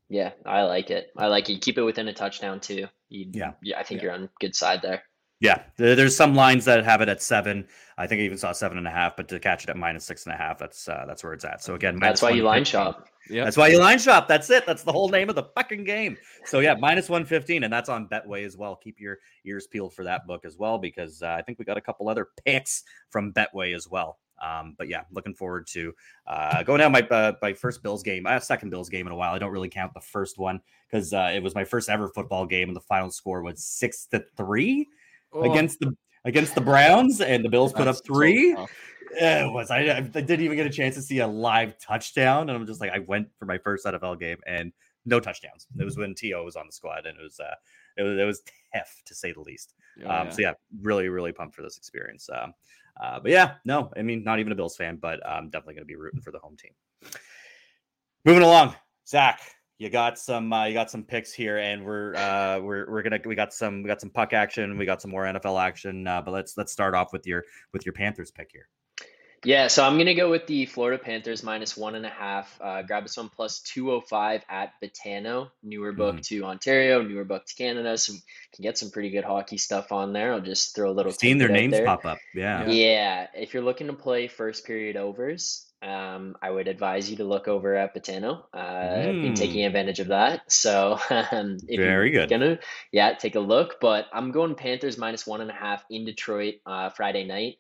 Yeah, 0.09 0.33
I 0.45 0.63
like 0.63 0.91
it. 0.91 1.11
I 1.17 1.29
like 1.29 1.49
it. 1.49 1.63
Keep 1.63 1.79
it 1.79 1.83
within 1.83 2.09
a 2.09 2.13
touchdown 2.13 2.59
too. 2.59 2.89
You, 3.09 3.31
Yeah. 3.33 3.53
yeah. 3.63 3.79
I 3.79 3.85
think 3.85 4.01
Yeah. 4.01 4.07
you're 4.07 4.13
on 4.15 4.29
good 4.41 4.57
side 4.57 4.83
there. 4.83 5.05
Yeah, 5.43 5.61
there's 5.77 6.15
some 6.15 6.37
lines 6.37 6.65
that 6.67 6.85
have 6.85 7.01
it 7.01 7.09
at 7.09 7.21
seven. 7.21 7.67
I 7.99 8.07
think 8.07 8.21
I 8.21 8.25
even 8.27 8.39
saw 8.39 8.53
seven 8.53 8.79
and 8.79 8.87
a 8.87 8.93
half, 8.93 9.17
but 9.17 9.27
to 9.27 9.41
catch 9.41 9.65
it 9.65 9.71
at 9.71 9.77
minus 9.77 10.05
six 10.05 10.25
and 10.25 10.33
a 10.33 10.39
half, 10.39 10.57
that's 10.57 10.89
uh, 10.89 11.03
that's 11.05 11.25
where 11.25 11.33
it's 11.33 11.45
at. 11.45 11.65
So 11.65 11.75
again, 11.75 11.99
That's 11.99 12.23
why 12.23 12.31
you 12.31 12.45
line 12.45 12.65
shop. 12.65 13.09
Yeah. 13.29 13.43
That's 13.43 13.57
why 13.57 13.67
you 13.67 13.81
line 13.81 13.99
shop. 13.99 14.29
That's 14.29 14.51
it. 14.51 14.67
That's 14.67 14.85
the 14.85 14.93
whole 14.93 15.09
name 15.09 15.29
of 15.29 15.35
the 15.35 15.43
fucking 15.57 15.83
game. 15.83 16.17
So 16.45 16.61
yeah, 16.61 16.75
minus 16.75 17.09
one 17.09 17.25
fifteen, 17.25 17.65
and 17.65 17.73
that's 17.73 17.89
on 17.89 18.07
Betway 18.07 18.47
as 18.47 18.57
well. 18.57 18.77
Keep 18.77 19.01
your 19.01 19.19
ears 19.45 19.67
peeled 19.67 19.95
for 19.95 20.05
that 20.05 20.29
book 20.29 20.45
as 20.45 20.59
well, 20.59 20.79
because 20.79 21.25
uh, 21.25 21.35
I 21.37 21.43
think 21.43 21.59
we 21.59 21.65
got 21.65 21.77
a 21.77 21.81
couple 21.81 22.09
other 22.09 22.29
picks 22.47 22.85
from 23.11 23.33
Betway 23.33 23.75
as 23.75 23.89
well. 23.89 24.21
Um, 24.41 24.77
but 24.79 24.87
yeah, 24.87 25.03
looking 25.11 25.35
forward 25.35 25.67
to 25.73 25.93
uh, 26.29 26.63
going 26.63 26.79
down 26.79 26.93
my 26.93 27.01
uh, 27.01 27.33
my 27.43 27.53
first 27.53 27.83
Bills 27.83 28.05
game. 28.05 28.29
I 28.29 28.33
have 28.33 28.45
second 28.45 28.71
Bills 28.71 28.89
game 28.89 29.09
in 29.09 29.13
a 29.13 29.17
while. 29.17 29.35
I 29.35 29.41
don't 29.41 29.51
really 29.51 29.69
count 29.69 29.93
the 29.93 30.01
first 30.01 30.39
one 30.39 30.61
because 30.89 31.13
uh, 31.13 31.33
it 31.35 31.43
was 31.43 31.57
my 31.57 31.65
first 31.65 31.89
ever 31.89 32.09
football 32.11 32.47
game, 32.47 32.69
and 32.69 32.77
the 32.77 32.81
final 32.81 33.11
score 33.11 33.43
was 33.43 33.65
six 33.65 34.07
to 34.13 34.25
three 34.37 34.87
Oh, 35.33 35.51
against 35.51 35.81
the 35.81 35.97
against 36.25 36.55
the 36.55 36.61
Browns, 36.61 37.21
and 37.21 37.45
the 37.45 37.49
Bills 37.49 37.73
put 37.73 37.83
up 37.83 37.97
that's 37.97 38.01
three. 38.01 38.57
It 39.15 39.53
was. 39.53 39.71
I, 39.71 39.81
I 39.97 40.01
didn't 40.01 40.41
even 40.41 40.57
get 40.57 40.67
a 40.67 40.71
chance 40.71 40.95
to 40.95 41.03
see 41.03 41.19
a 41.19 41.27
live 41.27 41.79
touchdown, 41.79 42.49
and 42.49 42.59
I'm 42.59 42.67
just 42.67 42.81
like, 42.81 42.93
I 42.93 43.01
went 43.01 43.29
for 43.39 43.45
my 43.45 43.59
first 43.59 43.85
NFL 43.85 44.19
game 44.19 44.39
and 44.47 44.73
no 45.05 45.21
touchdowns. 45.21 45.67
It 45.79 45.85
was 45.85 45.97
when 45.97 46.15
T.O. 46.15 46.45
was 46.45 46.57
on 46.57 46.67
the 46.67 46.73
squad, 46.73 47.07
and 47.07 47.19
it 47.19 47.23
was 47.23 47.39
uh, 47.41 47.55
it 47.97 48.03
was 48.03 48.19
it 48.19 48.25
was 48.25 48.43
tough 48.75 49.03
to 49.07 49.15
say 49.15 49.33
the 49.33 49.41
least. 49.41 49.75
Um, 50.01 50.27
yeah. 50.27 50.31
So 50.31 50.43
yeah, 50.43 50.53
really 50.81 51.09
really 51.09 51.33
pumped 51.33 51.55
for 51.55 51.63
this 51.63 51.77
experience. 51.77 52.29
Um, 52.33 52.55
uh, 53.01 53.21
but 53.21 53.31
yeah, 53.31 53.55
no, 53.65 53.91
I 53.97 54.03
mean, 54.03 54.23
not 54.23 54.39
even 54.39 54.53
a 54.53 54.55
Bills 54.55 54.77
fan, 54.77 54.97
but 54.97 55.27
I'm 55.27 55.49
definitely 55.49 55.75
going 55.75 55.85
to 55.85 55.87
be 55.87 55.97
rooting 55.97 56.21
for 56.21 56.31
the 56.31 56.39
home 56.39 56.57
team. 56.57 56.73
Moving 58.25 58.43
along, 58.43 58.75
Zach, 59.09 59.41
you 59.83 59.91
got 59.91 60.17
some 60.17 60.53
uh, 60.53 60.67
you 60.67 60.75
got 60.75 60.93
some 60.93 61.03
picks 61.03 61.33
here, 61.33 61.59
and 61.59 61.85
we're 61.85 62.15
uh, 62.15 62.61
we're 62.61 62.89
we're 62.89 63.03
gonna 63.03 63.19
we 63.25 63.35
got 63.35 63.53
some 63.53 63.83
we 63.83 63.89
got 63.89 64.01
some 64.01 64.11
puck 64.11 64.33
action, 64.33 64.79
we 64.79 64.87
got 64.87 65.03
some 65.03 65.11
more 65.11 65.25
NFL 65.25 65.61
action. 65.61 66.07
Uh, 66.07 66.23
but 66.23 66.31
let's 66.31 66.57
let's 66.57 66.71
start 66.71 66.95
off 66.95 67.13
with 67.13 67.27
your 67.27 67.43
with 67.73 67.85
your 67.85 67.93
Panthers 67.93 68.31
pick 68.31 68.51
here. 68.53 68.69
Yeah, 69.45 69.67
so 69.67 69.85
I'm 69.85 69.99
gonna 69.99 70.15
go 70.15 70.31
with 70.31 70.47
the 70.47 70.67
Florida 70.67 71.03
Panthers 71.03 71.43
minus 71.43 71.77
one 71.77 71.97
and 71.97 72.07
a 72.07 72.11
half. 72.11 72.57
Uh, 72.61 72.83
grab 72.83 73.03
this 73.03 73.17
one 73.17 73.29
plus 73.29 73.59
two 73.61 73.91
oh 73.91 74.01
five 74.01 74.45
at 74.49 74.71
Betano, 74.81 75.51
newer 75.65 75.91
book 75.91 76.21
to 76.23 76.45
Ontario, 76.45 77.03
newer 77.03 77.25
book 77.25 77.45
to 77.47 77.55
Canada. 77.57 77.99
So 77.99 78.13
can 78.55 78.63
get 78.63 78.79
some 78.79 78.93
pretty 78.93 79.11
good 79.11 79.25
hockey 79.25 79.59
stuff 79.59 79.91
on 79.91 80.13
there. 80.13 80.33
I'll 80.33 80.41
just 80.41 80.77
throw 80.77 80.93
a 80.93 80.95
little. 80.95 81.11
I've 81.11 81.19
seen 81.19 81.39
their 81.39 81.49
names 81.49 81.73
there. 81.73 81.85
pop 81.85 82.07
up. 82.07 82.19
Yeah. 82.37 82.71
Yeah, 82.71 83.27
if 83.35 83.53
you're 83.53 83.65
looking 83.65 83.89
to 83.89 83.95
play 83.95 84.29
first 84.29 84.65
period 84.65 84.97
overs, 84.97 85.72
um, 85.83 86.37
I 86.41 86.51
would 86.51 86.69
advise 86.69 87.11
you 87.11 87.17
to 87.19 87.25
look 87.25 87.49
over 87.49 87.75
at 87.75 87.95
Betano. 87.95 88.45
Uh, 88.55 89.13
Mm. 89.13 89.23
Been 89.23 89.35
taking 89.35 89.65
advantage 89.65 90.01
of 90.01 90.09
that. 90.09 90.51
So 90.53 90.99
um, 91.11 91.59
if 91.69 91.81
Very 91.81 92.11
you're 92.13 92.27
good. 92.27 92.31
gonna, 92.31 92.59
yeah, 92.93 93.15
take 93.15 93.35
a 93.35 93.41
look. 93.41 93.81
But 93.81 94.07
I'm 94.13 94.31
going 94.33 94.55
Panthers 94.55 94.99
minus 94.99 95.27
one 95.27 95.41
and 95.41 95.51
a 95.51 95.55
half 95.55 95.85
in 95.91 96.05
Detroit 96.05 96.57
uh, 96.67 96.91
Friday 96.91 97.25
night. 97.25 97.57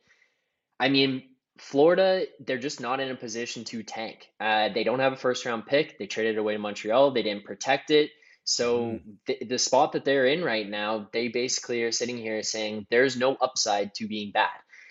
I 0.80 0.88
mean, 0.88 1.22
Florida, 1.58 2.26
they're 2.40 2.58
just 2.58 2.80
not 2.80 3.00
in 3.00 3.10
a 3.10 3.14
position 3.16 3.64
to 3.64 3.82
tank. 3.82 4.28
Uh, 4.40 4.68
they 4.74 4.84
don't 4.84 5.00
have 5.00 5.12
a 5.12 5.16
first 5.16 5.44
round 5.44 5.66
pick. 5.66 5.98
They 5.98 6.06
traded 6.06 6.38
away 6.38 6.54
to 6.54 6.58
Montreal. 6.58 7.12
They 7.12 7.22
didn't 7.22 7.44
protect 7.44 7.90
it. 7.90 8.10
So 8.44 9.00
Mhm. 9.04 9.16
the, 9.26 9.38
the 9.44 9.58
spot 9.58 9.92
that 9.92 10.04
they're 10.04 10.26
in 10.26 10.42
right 10.42 10.68
now, 10.68 11.08
they 11.12 11.28
basically 11.28 11.82
are 11.84 11.92
sitting 11.92 12.18
here 12.18 12.42
saying 12.42 12.86
there's 12.90 13.16
no 13.16 13.36
upside 13.40 13.94
to 13.96 14.08
being 14.08 14.32
bad. 14.32 14.50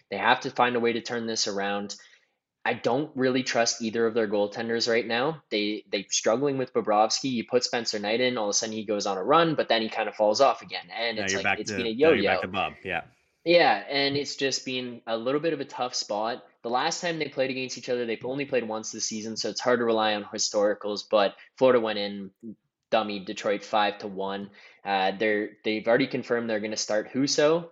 They 0.09 0.17
have 0.17 0.41
to 0.41 0.51
find 0.51 0.75
a 0.75 0.79
way 0.79 0.93
to 0.93 1.01
turn 1.01 1.25
this 1.25 1.47
around. 1.47 1.95
I 2.63 2.73
don't 2.73 3.11
really 3.15 3.41
trust 3.43 3.81
either 3.81 4.05
of 4.05 4.13
their 4.13 4.27
goaltenders 4.27 4.87
right 4.89 5.05
now. 5.05 5.41
They 5.49 5.83
they 5.91 6.05
struggling 6.09 6.57
with 6.57 6.73
Bobrovsky. 6.73 7.31
You 7.31 7.43
put 7.43 7.63
Spencer 7.63 7.97
Knight 7.97 8.21
in, 8.21 8.37
all 8.37 8.45
of 8.45 8.49
a 8.51 8.53
sudden 8.53 8.75
he 8.75 8.85
goes 8.85 9.07
on 9.07 9.17
a 9.17 9.23
run, 9.23 9.55
but 9.55 9.67
then 9.67 9.81
he 9.81 9.89
kind 9.89 10.07
of 10.07 10.15
falls 10.15 10.41
off 10.41 10.61
again, 10.61 10.85
and 10.95 11.17
Now 11.17 11.23
it's 11.23 11.33
like 11.33 11.43
back 11.43 11.59
it's 11.59 11.71
to 11.71 11.77
been 11.77 11.87
a 11.87 11.89
yo-yo. 11.89 12.23
back 12.23 12.41
to 12.41 12.47
Bob. 12.47 12.73
Yeah. 12.83 13.01
Yeah, 13.43 13.83
and 13.89 14.15
it's 14.15 14.35
just 14.35 14.65
been 14.65 15.01
a 15.07 15.17
little 15.17 15.41
bit 15.41 15.53
of 15.53 15.59
a 15.59 15.65
tough 15.65 15.95
spot. 15.95 16.43
The 16.61 16.69
last 16.69 17.01
time 17.01 17.17
they 17.17 17.27
played 17.27 17.49
against 17.49 17.75
each 17.79 17.89
other, 17.89 18.05
they've 18.05 18.23
only 18.23 18.45
played 18.45 18.67
once 18.67 18.91
this 18.91 19.05
season, 19.05 19.35
so 19.35 19.49
it's 19.49 19.59
hard 19.59 19.79
to 19.79 19.85
rely 19.85 20.13
on 20.13 20.23
historicals. 20.25 21.01
But 21.09 21.33
Florida 21.57 21.79
went 21.79 21.97
in, 21.97 22.29
dummy 22.91 23.19
Detroit 23.19 23.63
five 23.63 23.97
to 23.99 24.07
one. 24.07 24.51
Uh, 24.85 25.13
they're 25.17 25.51
they've 25.63 25.87
already 25.87 26.05
confirmed 26.05 26.47
they're 26.47 26.59
going 26.59 26.71
to 26.71 26.77
start 26.77 27.11
Husso. 27.11 27.69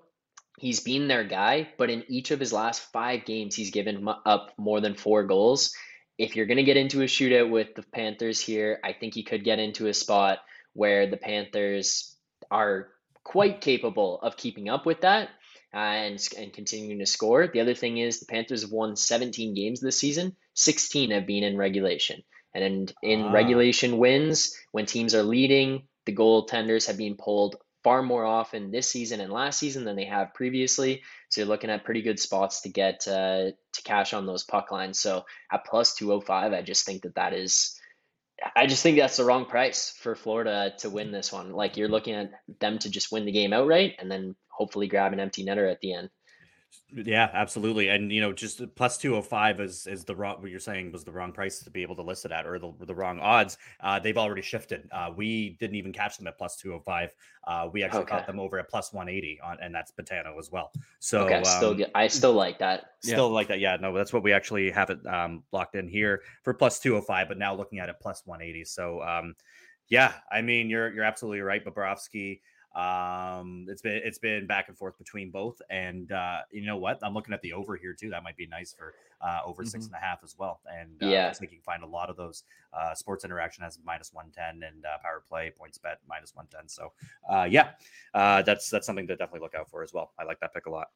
He's 0.59 0.81
been 0.81 1.07
their 1.07 1.23
guy, 1.23 1.69
but 1.77 1.89
in 1.89 2.03
each 2.09 2.31
of 2.31 2.39
his 2.39 2.51
last 2.53 2.91
five 2.91 3.25
games, 3.25 3.55
he's 3.55 3.71
given 3.71 4.07
up 4.25 4.53
more 4.57 4.81
than 4.81 4.95
four 4.95 5.23
goals. 5.23 5.73
If 6.17 6.35
you're 6.35 6.45
going 6.47 6.57
to 6.57 6.63
get 6.63 6.77
into 6.77 7.01
a 7.01 7.05
shootout 7.05 7.49
with 7.49 7.75
the 7.75 7.83
Panthers 7.83 8.41
here, 8.41 8.79
I 8.83 8.91
think 8.93 9.13
he 9.13 9.23
could 9.23 9.43
get 9.45 9.59
into 9.59 9.87
a 9.87 9.93
spot 9.93 10.39
where 10.73 11.07
the 11.07 11.17
Panthers 11.17 12.15
are 12.51 12.89
quite 13.23 13.61
capable 13.61 14.19
of 14.21 14.35
keeping 14.37 14.69
up 14.69 14.85
with 14.85 15.01
that 15.01 15.29
uh, 15.73 15.77
and, 15.77 16.27
and 16.37 16.51
continuing 16.51 16.99
to 16.99 17.05
score. 17.05 17.47
The 17.47 17.61
other 17.61 17.75
thing 17.75 17.97
is 17.97 18.19
the 18.19 18.25
Panthers 18.25 18.61
have 18.63 18.71
won 18.71 18.95
17 18.95 19.53
games 19.53 19.79
this 19.79 19.99
season, 19.99 20.35
16 20.55 21.11
have 21.11 21.25
been 21.25 21.43
in 21.43 21.57
regulation. 21.57 22.21
And 22.53 22.63
in, 22.63 22.87
in 23.03 23.21
Ah. 23.27 23.31
regulation 23.31 23.97
wins, 23.97 24.55
when 24.71 24.85
teams 24.87 25.13
are 25.15 25.23
leading, 25.23 25.83
the 26.05 26.15
goaltenders 26.15 26.87
have 26.87 26.97
been 26.97 27.15
pulled 27.15 27.55
far 27.89 28.03
more 28.03 28.23
often 28.23 28.69
this 28.69 28.87
season 28.87 29.19
and 29.19 29.33
last 29.33 29.57
season 29.57 29.83
than 29.83 29.95
they 29.95 30.05
have 30.05 30.31
previously. 30.35 31.01
So 31.29 31.41
you're 31.41 31.47
looking 31.47 31.71
at 31.71 31.83
pretty 31.83 32.03
good 32.03 32.19
spots 32.19 32.61
to 32.61 32.69
get 32.69 33.07
uh, 33.07 33.49
to 33.73 33.81
cash 33.83 34.13
on 34.13 34.27
those 34.27 34.43
puck 34.43 34.71
lines. 34.71 34.99
So 34.99 35.25
at 35.51 35.65
plus 35.65 35.95
205, 35.95 36.53
I 36.53 36.61
just 36.61 36.85
think 36.85 37.01
that 37.01 37.15
that 37.15 37.33
is. 37.33 37.79
I 38.55 38.67
just 38.67 38.83
think 38.83 38.99
that's 38.99 39.17
the 39.17 39.25
wrong 39.25 39.47
price 39.47 39.89
for 39.89 40.13
Florida 40.13 40.71
to 40.77 40.89
win 40.91 41.11
this 41.11 41.33
one. 41.33 41.51
Like 41.51 41.77
you're 41.77 41.89
looking 41.89 42.13
at 42.13 42.29
them 42.59 42.77
to 42.77 42.91
just 42.91 43.11
win 43.11 43.25
the 43.25 43.31
game 43.31 43.53
outright 43.53 43.95
and 43.97 44.09
then 44.11 44.35
hopefully 44.49 44.85
grab 44.87 45.11
an 45.11 45.19
empty 45.19 45.43
netter 45.43 45.69
at 45.69 45.81
the 45.81 45.93
end. 45.93 46.11
Yeah, 46.91 47.29
absolutely. 47.33 47.89
And 47.89 48.11
you 48.11 48.19
know, 48.19 48.33
just 48.33 48.61
plus 48.75 48.97
205 48.97 49.59
is 49.59 49.85
is 49.85 50.05
the 50.05 50.15
wrong 50.15 50.41
what 50.41 50.49
you're 50.49 50.59
saying 50.59 50.91
was 50.91 51.03
the 51.03 51.11
wrong 51.11 51.31
price 51.31 51.59
to 51.59 51.69
be 51.69 51.83
able 51.83 51.95
to 51.95 52.01
list 52.01 52.25
it 52.25 52.31
at 52.31 52.47
or 52.47 52.57
the, 52.57 52.73
the 52.85 52.95
wrong 52.95 53.19
odds. 53.19 53.57
Uh, 53.79 53.99
they've 53.99 54.17
already 54.17 54.41
shifted. 54.41 54.87
Uh, 54.91 55.11
we 55.15 55.51
didn't 55.59 55.75
even 55.75 55.93
catch 55.93 56.17
them 56.17 56.25
at 56.27 56.37
plus 56.37 56.55
205. 56.57 57.13
Uh, 57.45 57.69
we 57.71 57.83
actually 57.83 57.99
Okay. 57.99 58.09
caught 58.09 58.25
them 58.27 58.39
over 58.39 58.57
at 58.59 58.69
plus 58.69 58.91
180 58.91 59.39
on 59.41 59.57
and 59.61 59.73
that's 59.73 59.91
Betano 59.91 60.37
as 60.39 60.49
well. 60.51 60.71
So 60.99 61.25
okay, 61.25 61.43
still 61.43 61.71
um, 61.71 61.77
get, 61.77 61.91
I 61.93 62.07
still 62.07 62.33
like 62.33 62.57
that. 62.59 62.91
Yeah. 63.03 63.13
still 63.13 63.29
like 63.29 63.47
that. 63.49 63.59
Yeah, 63.59 63.77
no, 63.79 63.93
that's 63.93 64.11
what 64.11 64.23
we 64.23 64.33
actually 64.33 64.71
have 64.71 64.89
it 64.89 65.05
um, 65.05 65.43
locked 65.51 65.75
in 65.75 65.87
here 65.87 66.23
for 66.43 66.53
plus 66.53 66.79
205, 66.79 67.27
but 67.27 67.37
now 67.37 67.53
looking 67.55 67.79
at 67.79 67.89
it 67.89 67.95
plus 68.01 68.23
180. 68.25 68.65
So 68.65 69.01
um, 69.03 69.35
yeah, 69.89 70.13
I 70.31 70.41
mean, 70.41 70.69
you're 70.69 70.91
you're 70.93 71.03
absolutely 71.03 71.41
right, 71.41 71.63
Bobrovsky. 71.63 72.41
Um, 72.79 73.65
it's 73.67 73.81
been 73.81 74.01
it's 74.05 74.17
been 74.19 74.47
back 74.47 74.69
and 74.69 74.77
forth 74.77 74.97
between 74.97 75.31
both, 75.31 75.61
and 75.69 76.11
uh, 76.11 76.39
you 76.51 76.65
know 76.65 76.77
what? 76.77 76.99
I'm 77.01 77.13
looking 77.13 77.33
at 77.33 77.41
the 77.41 77.53
over 77.53 77.75
here 77.75 77.93
too. 77.93 78.09
That 78.09 78.23
might 78.23 78.37
be 78.37 78.47
nice 78.47 78.73
for 78.73 78.93
uh, 79.21 79.39
over 79.45 79.65
six 79.65 79.83
Mhm. 79.85 79.87
and 79.87 79.95
a 79.95 79.99
half 79.99 80.23
as 80.23 80.35
well. 80.37 80.61
And 80.71 81.01
uh, 81.03 81.07
Yeah. 81.07 81.27
I 81.27 81.33
think 81.33 81.51
you 81.51 81.57
can 81.57 81.63
find 81.63 81.83
a 81.83 81.87
lot 81.87 82.09
of 82.09 82.15
those. 82.15 82.43
Uh, 82.71 82.93
sports 82.95 83.25
interaction 83.25 83.63
has 83.63 83.77
minus 83.83 84.13
110 84.13 84.65
and 84.67 84.85
uh, 84.85 84.97
power 85.03 85.21
play 85.27 85.51
points 85.51 85.77
bet 85.77 85.99
minus 86.07 86.33
110. 86.35 86.69
So 86.69 86.93
uh, 87.29 87.47
yeah, 87.49 87.71
uh, 88.13 88.41
that's 88.43 88.69
that's 88.69 88.85
something 88.85 89.07
to 89.07 89.15
definitely 89.15 89.41
look 89.41 89.55
out 89.55 89.69
for 89.69 89.83
as 89.83 89.91
well. 89.93 90.13
I 90.17 90.23
like 90.23 90.39
that 90.39 90.53
pick 90.53 90.65
a 90.67 90.69
lot. 90.69 90.87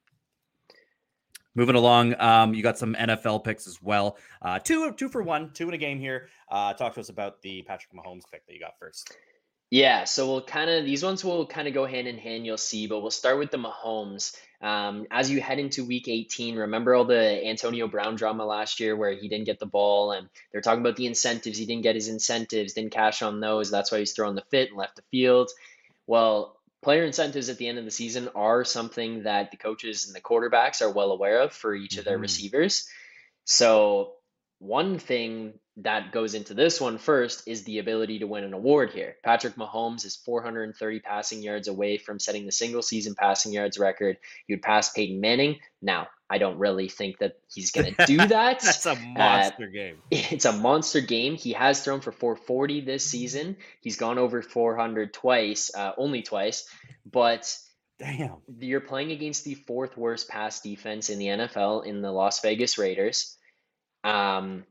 Moving 1.56 1.76
along, 1.76 2.20
um, 2.20 2.54
you 2.56 2.64
got 2.64 2.78
some 2.80 2.96
NFL 2.96 3.44
picks 3.44 3.68
as 3.68 3.80
well. 3.82 4.18
Uh, 4.42 4.58
two 4.58 4.92
two 4.94 5.10
for 5.10 5.22
one, 5.22 5.52
two 5.54 5.68
in 5.68 5.74
a 5.74 5.78
game 5.78 6.00
here. 6.00 6.30
Uh, 6.50 6.74
talk 6.74 6.94
to 6.96 7.00
us 7.00 7.10
about 7.10 7.42
the 7.42 7.62
Patrick 7.64 7.94
Mahomes 7.94 8.24
pick 8.32 8.46
that 8.48 8.54
you 8.54 8.60
got 8.60 8.78
first. 8.80 9.16
Yeah, 9.74 10.04
so 10.04 10.28
we'll 10.28 10.44
kind 10.44 10.70
of 10.70 10.86
these 10.86 11.04
ones 11.04 11.26
will 11.26 11.48
kind 11.48 11.68
of 11.68 11.74
go 11.74 11.88
hand 11.88 12.08
in 12.08 12.20
hand. 12.20 12.46
You'll 12.46 12.60
see, 12.60 12.86
but 12.86 13.00
we'll 13.00 13.10
start 13.10 13.40
with 13.40 13.50
the 13.50 13.58
Mahomes. 13.58 14.38
Um, 14.62 15.08
as 15.10 15.32
you 15.32 15.42
head 15.42 15.58
into 15.58 15.84
Week 15.84 16.08
18, 16.08 16.58
remember 16.58 16.94
all 16.94 17.06
the 17.06 17.44
Antonio 17.44 17.88
Brown 17.88 18.16
drama 18.16 18.46
last 18.46 18.80
year 18.80 18.96
where 18.96 19.14
he 19.14 19.28
didn't 19.28 19.48
get 19.48 19.58
the 19.58 19.66
ball, 19.66 20.12
and 20.12 20.30
they're 20.52 20.62
talking 20.62 20.82
about 20.82 20.96
the 20.96 21.08
incentives. 21.08 21.58
He 21.58 21.66
didn't 21.66 21.82
get 21.82 21.96
his 21.96 22.08
incentives, 22.08 22.74
didn't 22.74 22.92
cash 22.92 23.24
on 23.24 23.40
those. 23.40 23.72
That's 23.72 23.92
why 23.92 23.98
he's 23.98 24.14
throwing 24.14 24.36
the 24.36 24.46
fit 24.52 24.70
and 24.70 24.78
left 24.78 24.96
the 24.96 25.02
field. 25.10 25.50
Well, 26.06 26.56
player 26.84 27.04
incentives 27.04 27.50
at 27.50 27.58
the 27.58 27.68
end 27.68 27.80
of 27.80 27.86
the 27.86 27.90
season 27.90 28.30
are 28.36 28.64
something 28.64 29.24
that 29.24 29.50
the 29.50 29.58
coaches 29.58 30.06
and 30.06 30.16
the 30.16 30.22
quarterbacks 30.22 30.84
are 30.84 30.92
well 30.92 31.10
aware 31.10 31.42
of 31.42 31.52
for 31.52 31.74
each 31.74 31.98
of 31.98 32.06
their 32.06 32.20
Mhm. 32.20 32.22
receivers. 32.22 32.88
So 33.46 34.18
one 34.64 34.98
thing 34.98 35.54
that 35.78 36.12
goes 36.12 36.36
into 36.36 36.54
this 36.54 36.80
one 36.80 36.98
first 36.98 37.48
is 37.48 37.64
the 37.64 37.80
ability 37.80 38.20
to 38.20 38.28
win 38.28 38.46
an 38.46 38.54
award 38.54 38.92
here. 38.92 39.16
Patrick 39.24 39.56
Mahomes 39.56 40.06
is 40.06 40.16
430 40.16 41.00
passing 41.02 41.42
yards 41.42 41.68
away 41.68 41.98
from 41.98 42.18
setting 42.18 42.46
the 42.46 42.52
single 42.52 42.82
season 42.82 43.14
passing 43.14 43.52
yards 43.52 43.78
record. 43.78 44.18
He 44.48 44.54
would 44.54 44.62
pass 44.62 44.94
Peyton 44.94 45.20
Manning. 45.20 45.60
Now, 45.82 46.08
I 46.30 46.38
don't 46.38 46.60
really 46.60 46.88
think 46.88 47.18
that 47.18 47.40
he's 47.54 47.72
going 47.72 47.94
to 48.00 48.06
do 48.06 48.18
that. 48.18 48.62
That's 48.62 48.86
a 48.86 48.96
monster 48.96 49.68
game. 49.68 49.98
it's 50.12 50.46
a 50.46 50.54
monster 50.54 51.02
game. 51.02 51.36
He 51.36 51.52
has 51.54 51.84
thrown 51.84 52.00
for 52.00 52.14
440 52.14 52.82
this 52.82 53.06
season. 53.06 53.58
He's 53.82 53.98
gone 53.98 54.18
over 54.18 54.42
400 54.42 55.14
twice, 55.14 55.72
uh, 55.76 55.92
only 55.98 56.22
twice. 56.22 56.66
But 57.12 57.54
Damn. 58.00 58.38
you're 58.60 58.80
playing 58.80 59.12
against 59.12 59.44
the 59.44 59.56
fourth 59.56 59.98
worst 59.98 60.30
pass 60.30 60.62
defense 60.62 61.10
in 61.10 61.20
the 61.20 61.28
NFL 61.28 61.86
in 61.86 62.02
the 62.02 62.12
Las 62.12 62.42
Vegas 62.42 62.78
Raiders. 62.78 63.38
Um, 64.04 64.66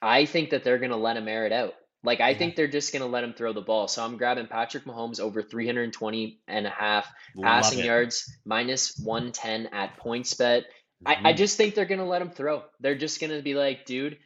I 0.00 0.24
think 0.26 0.50
that 0.50 0.64
they're 0.64 0.78
going 0.78 0.90
to 0.90 0.96
let 0.96 1.16
him 1.16 1.28
air 1.28 1.46
it 1.46 1.52
out. 1.52 1.74
Like, 2.04 2.20
I 2.20 2.30
Yeah. 2.30 2.38
think 2.38 2.56
they're 2.56 2.66
just 2.68 2.92
going 2.92 3.02
to 3.02 3.08
let 3.08 3.24
him 3.24 3.32
throw 3.32 3.52
the 3.52 3.60
ball. 3.60 3.86
So 3.88 4.04
I'm 4.04 4.16
grabbing 4.16 4.48
Patrick 4.48 4.84
Mahomes 4.84 5.20
over 5.20 5.42
320 5.42 6.40
and 6.48 6.66
a 6.66 6.70
half 6.70 7.06
Love 7.36 7.44
passing 7.44 7.78
it. 7.80 7.84
yards, 7.86 8.28
minus 8.44 8.96
110 8.98 9.66
at 9.68 9.96
points 9.98 10.34
bet. 10.34 10.64
I, 11.06 11.16
I 11.24 11.32
Mhm. 11.32 11.36
just 11.36 11.56
think 11.56 11.74
they're 11.74 11.84
going 11.84 12.00
to 12.00 12.04
let 12.06 12.22
him 12.22 12.30
throw. 12.30 12.64
They're 12.80 12.96
just 12.96 13.20
going 13.20 13.32
to 13.32 13.42
be 13.42 13.54
like, 13.54 13.86
dude, 13.86 14.18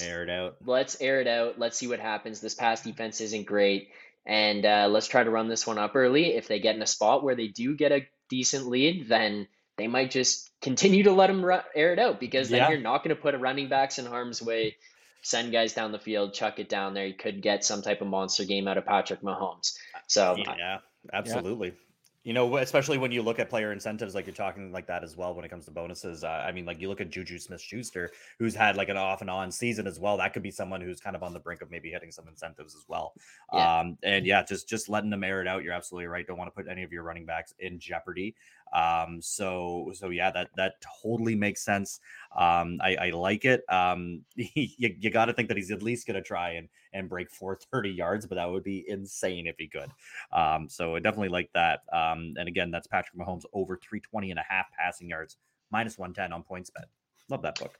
air 0.00 0.22
it 0.22 0.30
out. 0.30 0.56
let's 0.64 1.00
air 1.00 1.20
it 1.20 1.26
out. 1.28 1.58
Let's 1.58 1.76
see 1.76 1.86
what 1.88 2.00
happens. 2.00 2.40
This 2.40 2.54
pass 2.54 2.82
defense 2.82 3.20
isn't 3.20 3.46
great. 3.46 3.90
And 4.24 4.64
uh, 4.66 4.88
let's 4.90 5.06
try 5.06 5.22
to 5.22 5.30
run 5.30 5.48
this 5.48 5.66
one 5.66 5.78
up 5.78 5.94
early. 5.94 6.34
If 6.34 6.48
they 6.48 6.58
get 6.58 6.74
in 6.76 6.82
a 6.82 6.86
spot 6.86 7.22
where 7.22 7.36
they 7.36 7.46
do 7.48 7.76
get 7.76 7.92
a 7.92 8.06
decent 8.28 8.66
lead, 8.66 9.08
then 9.08 9.46
they 9.76 9.86
might 9.86 10.10
just 10.10 10.50
continue 10.62 11.02
to 11.04 11.12
let 11.12 11.26
them 11.28 11.44
ru- 11.44 11.60
air 11.74 11.92
it 11.92 11.98
out 11.98 12.18
because 12.18 12.48
then 12.48 12.58
Yeah. 12.58 12.70
you're 12.70 12.80
not 12.80 13.04
going 13.04 13.14
to 13.14 13.20
put 13.20 13.34
a 13.34 13.38
running 13.38 13.68
backs 13.68 13.98
in 13.98 14.06
harm's 14.06 14.40
way, 14.42 14.76
send 15.22 15.52
guys 15.52 15.74
down 15.74 15.92
the 15.92 15.98
field, 15.98 16.32
chuck 16.34 16.58
it 16.58 16.68
down 16.68 16.94
there. 16.94 17.06
You 17.06 17.14
could 17.14 17.42
get 17.42 17.64
some 17.64 17.82
type 17.82 18.00
of 18.00 18.06
monster 18.06 18.44
game 18.44 18.68
out 18.68 18.78
of 18.78 18.86
Patrick 18.86 19.22
Mahomes. 19.22 19.76
So 20.06 20.36
yeah, 20.36 20.78
absolutely. 21.12 21.74
You 22.22 22.32
know, 22.32 22.56
especially 22.56 22.98
when 22.98 23.12
you 23.12 23.22
look 23.22 23.38
at 23.38 23.48
player 23.48 23.70
incentives, 23.70 24.12
like 24.12 24.26
you're 24.26 24.34
talking 24.34 24.72
like 24.72 24.88
that 24.88 25.04
as 25.04 25.16
well 25.16 25.32
when 25.32 25.44
it 25.44 25.48
comes 25.48 25.64
to 25.66 25.70
bonuses. 25.70 26.24
Uh, 26.24 26.44
I 26.44 26.50
mean, 26.50 26.64
like 26.64 26.80
you 26.80 26.88
look 26.88 27.00
at 27.00 27.08
Juju 27.08 27.38
Smith 27.38 27.60
Schuster, 27.60 28.10
who's 28.40 28.52
had 28.52 28.76
like 28.76 28.88
an 28.88 28.96
off 28.96 29.20
and 29.20 29.30
on 29.30 29.52
season 29.52 29.86
as 29.86 30.00
well. 30.00 30.16
That 30.16 30.32
could 30.32 30.42
be 30.42 30.50
someone 30.50 30.80
who's 30.80 30.98
kind 30.98 31.14
of 31.14 31.22
on 31.22 31.32
the 31.32 31.38
brink 31.38 31.62
of 31.62 31.70
maybe 31.70 31.88
hitting 31.88 32.10
some 32.10 32.26
incentives 32.26 32.74
as 32.74 32.84
well. 32.88 33.12
Yeah. 33.52 33.78
Um, 33.78 33.98
and 34.02 34.26
yeah, 34.26 34.42
just 34.42 34.68
just 34.68 34.88
letting 34.88 35.08
them 35.08 35.22
air 35.22 35.40
it 35.40 35.46
out. 35.46 35.62
You're 35.62 35.72
absolutely 35.72 36.08
right. 36.08 36.26
Don't 36.26 36.36
want 36.36 36.48
to 36.52 36.54
put 36.62 36.68
any 36.68 36.82
of 36.82 36.90
your 36.90 37.04
running 37.04 37.26
backs 37.26 37.54
in 37.60 37.78
jeopardy. 37.78 38.34
Um, 38.72 39.20
so 39.22 39.92
so 39.94 40.10
yeah, 40.10 40.30
that 40.32 40.50
that 40.56 40.74
totally 41.02 41.34
makes 41.34 41.64
sense. 41.64 42.00
Um, 42.36 42.78
I, 42.82 42.96
I 42.96 43.10
like 43.10 43.44
it. 43.44 43.62
Um, 43.68 44.22
you, 44.34 44.94
you 44.98 45.10
got 45.10 45.26
to 45.26 45.32
think 45.32 45.48
that 45.48 45.56
he's 45.56 45.70
at 45.70 45.82
least 45.82 46.06
going 46.06 46.16
to 46.16 46.22
try 46.22 46.52
and 46.52 46.68
and 46.92 47.08
break 47.08 47.30
430 47.30 47.90
yards, 47.96 48.26
but 48.26 48.36
that 48.36 48.50
would 48.50 48.64
be 48.64 48.84
insane 48.88 49.46
if 49.46 49.56
he 49.58 49.68
could. 49.68 49.90
Um, 50.32 50.68
so 50.68 50.96
I 50.96 51.00
definitely 51.00 51.28
like 51.28 51.50
that. 51.54 51.80
Um, 51.92 52.34
and 52.38 52.48
again, 52.48 52.70
that's 52.70 52.86
Patrick 52.86 53.18
Mahomes 53.18 53.44
over 53.52 53.76
320 53.76 54.30
and 54.30 54.40
a 54.40 54.44
half 54.48 54.66
passing 54.78 55.08
yards, 55.08 55.36
minus 55.70 55.98
110 55.98 56.32
on 56.32 56.42
points 56.42 56.70
bet. 56.70 56.86
Love 57.28 57.42
that 57.42 57.58
book. 57.58 57.78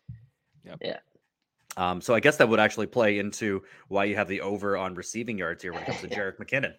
Yep. 0.64 0.78
Yeah. 0.82 0.98
Um, 1.76 2.00
so 2.00 2.14
I 2.14 2.20
guess 2.20 2.38
that 2.38 2.48
would 2.48 2.60
actually 2.60 2.86
play 2.86 3.18
into 3.18 3.62
why 3.88 4.04
you 4.04 4.16
have 4.16 4.28
the 4.28 4.40
over 4.40 4.76
on 4.76 4.94
receiving 4.94 5.36
yards 5.38 5.62
here 5.62 5.72
when 5.72 5.82
it 5.82 5.86
comes 5.86 6.00
to 6.00 6.08
Jerick 6.08 6.38
McKinnon. 6.38 6.74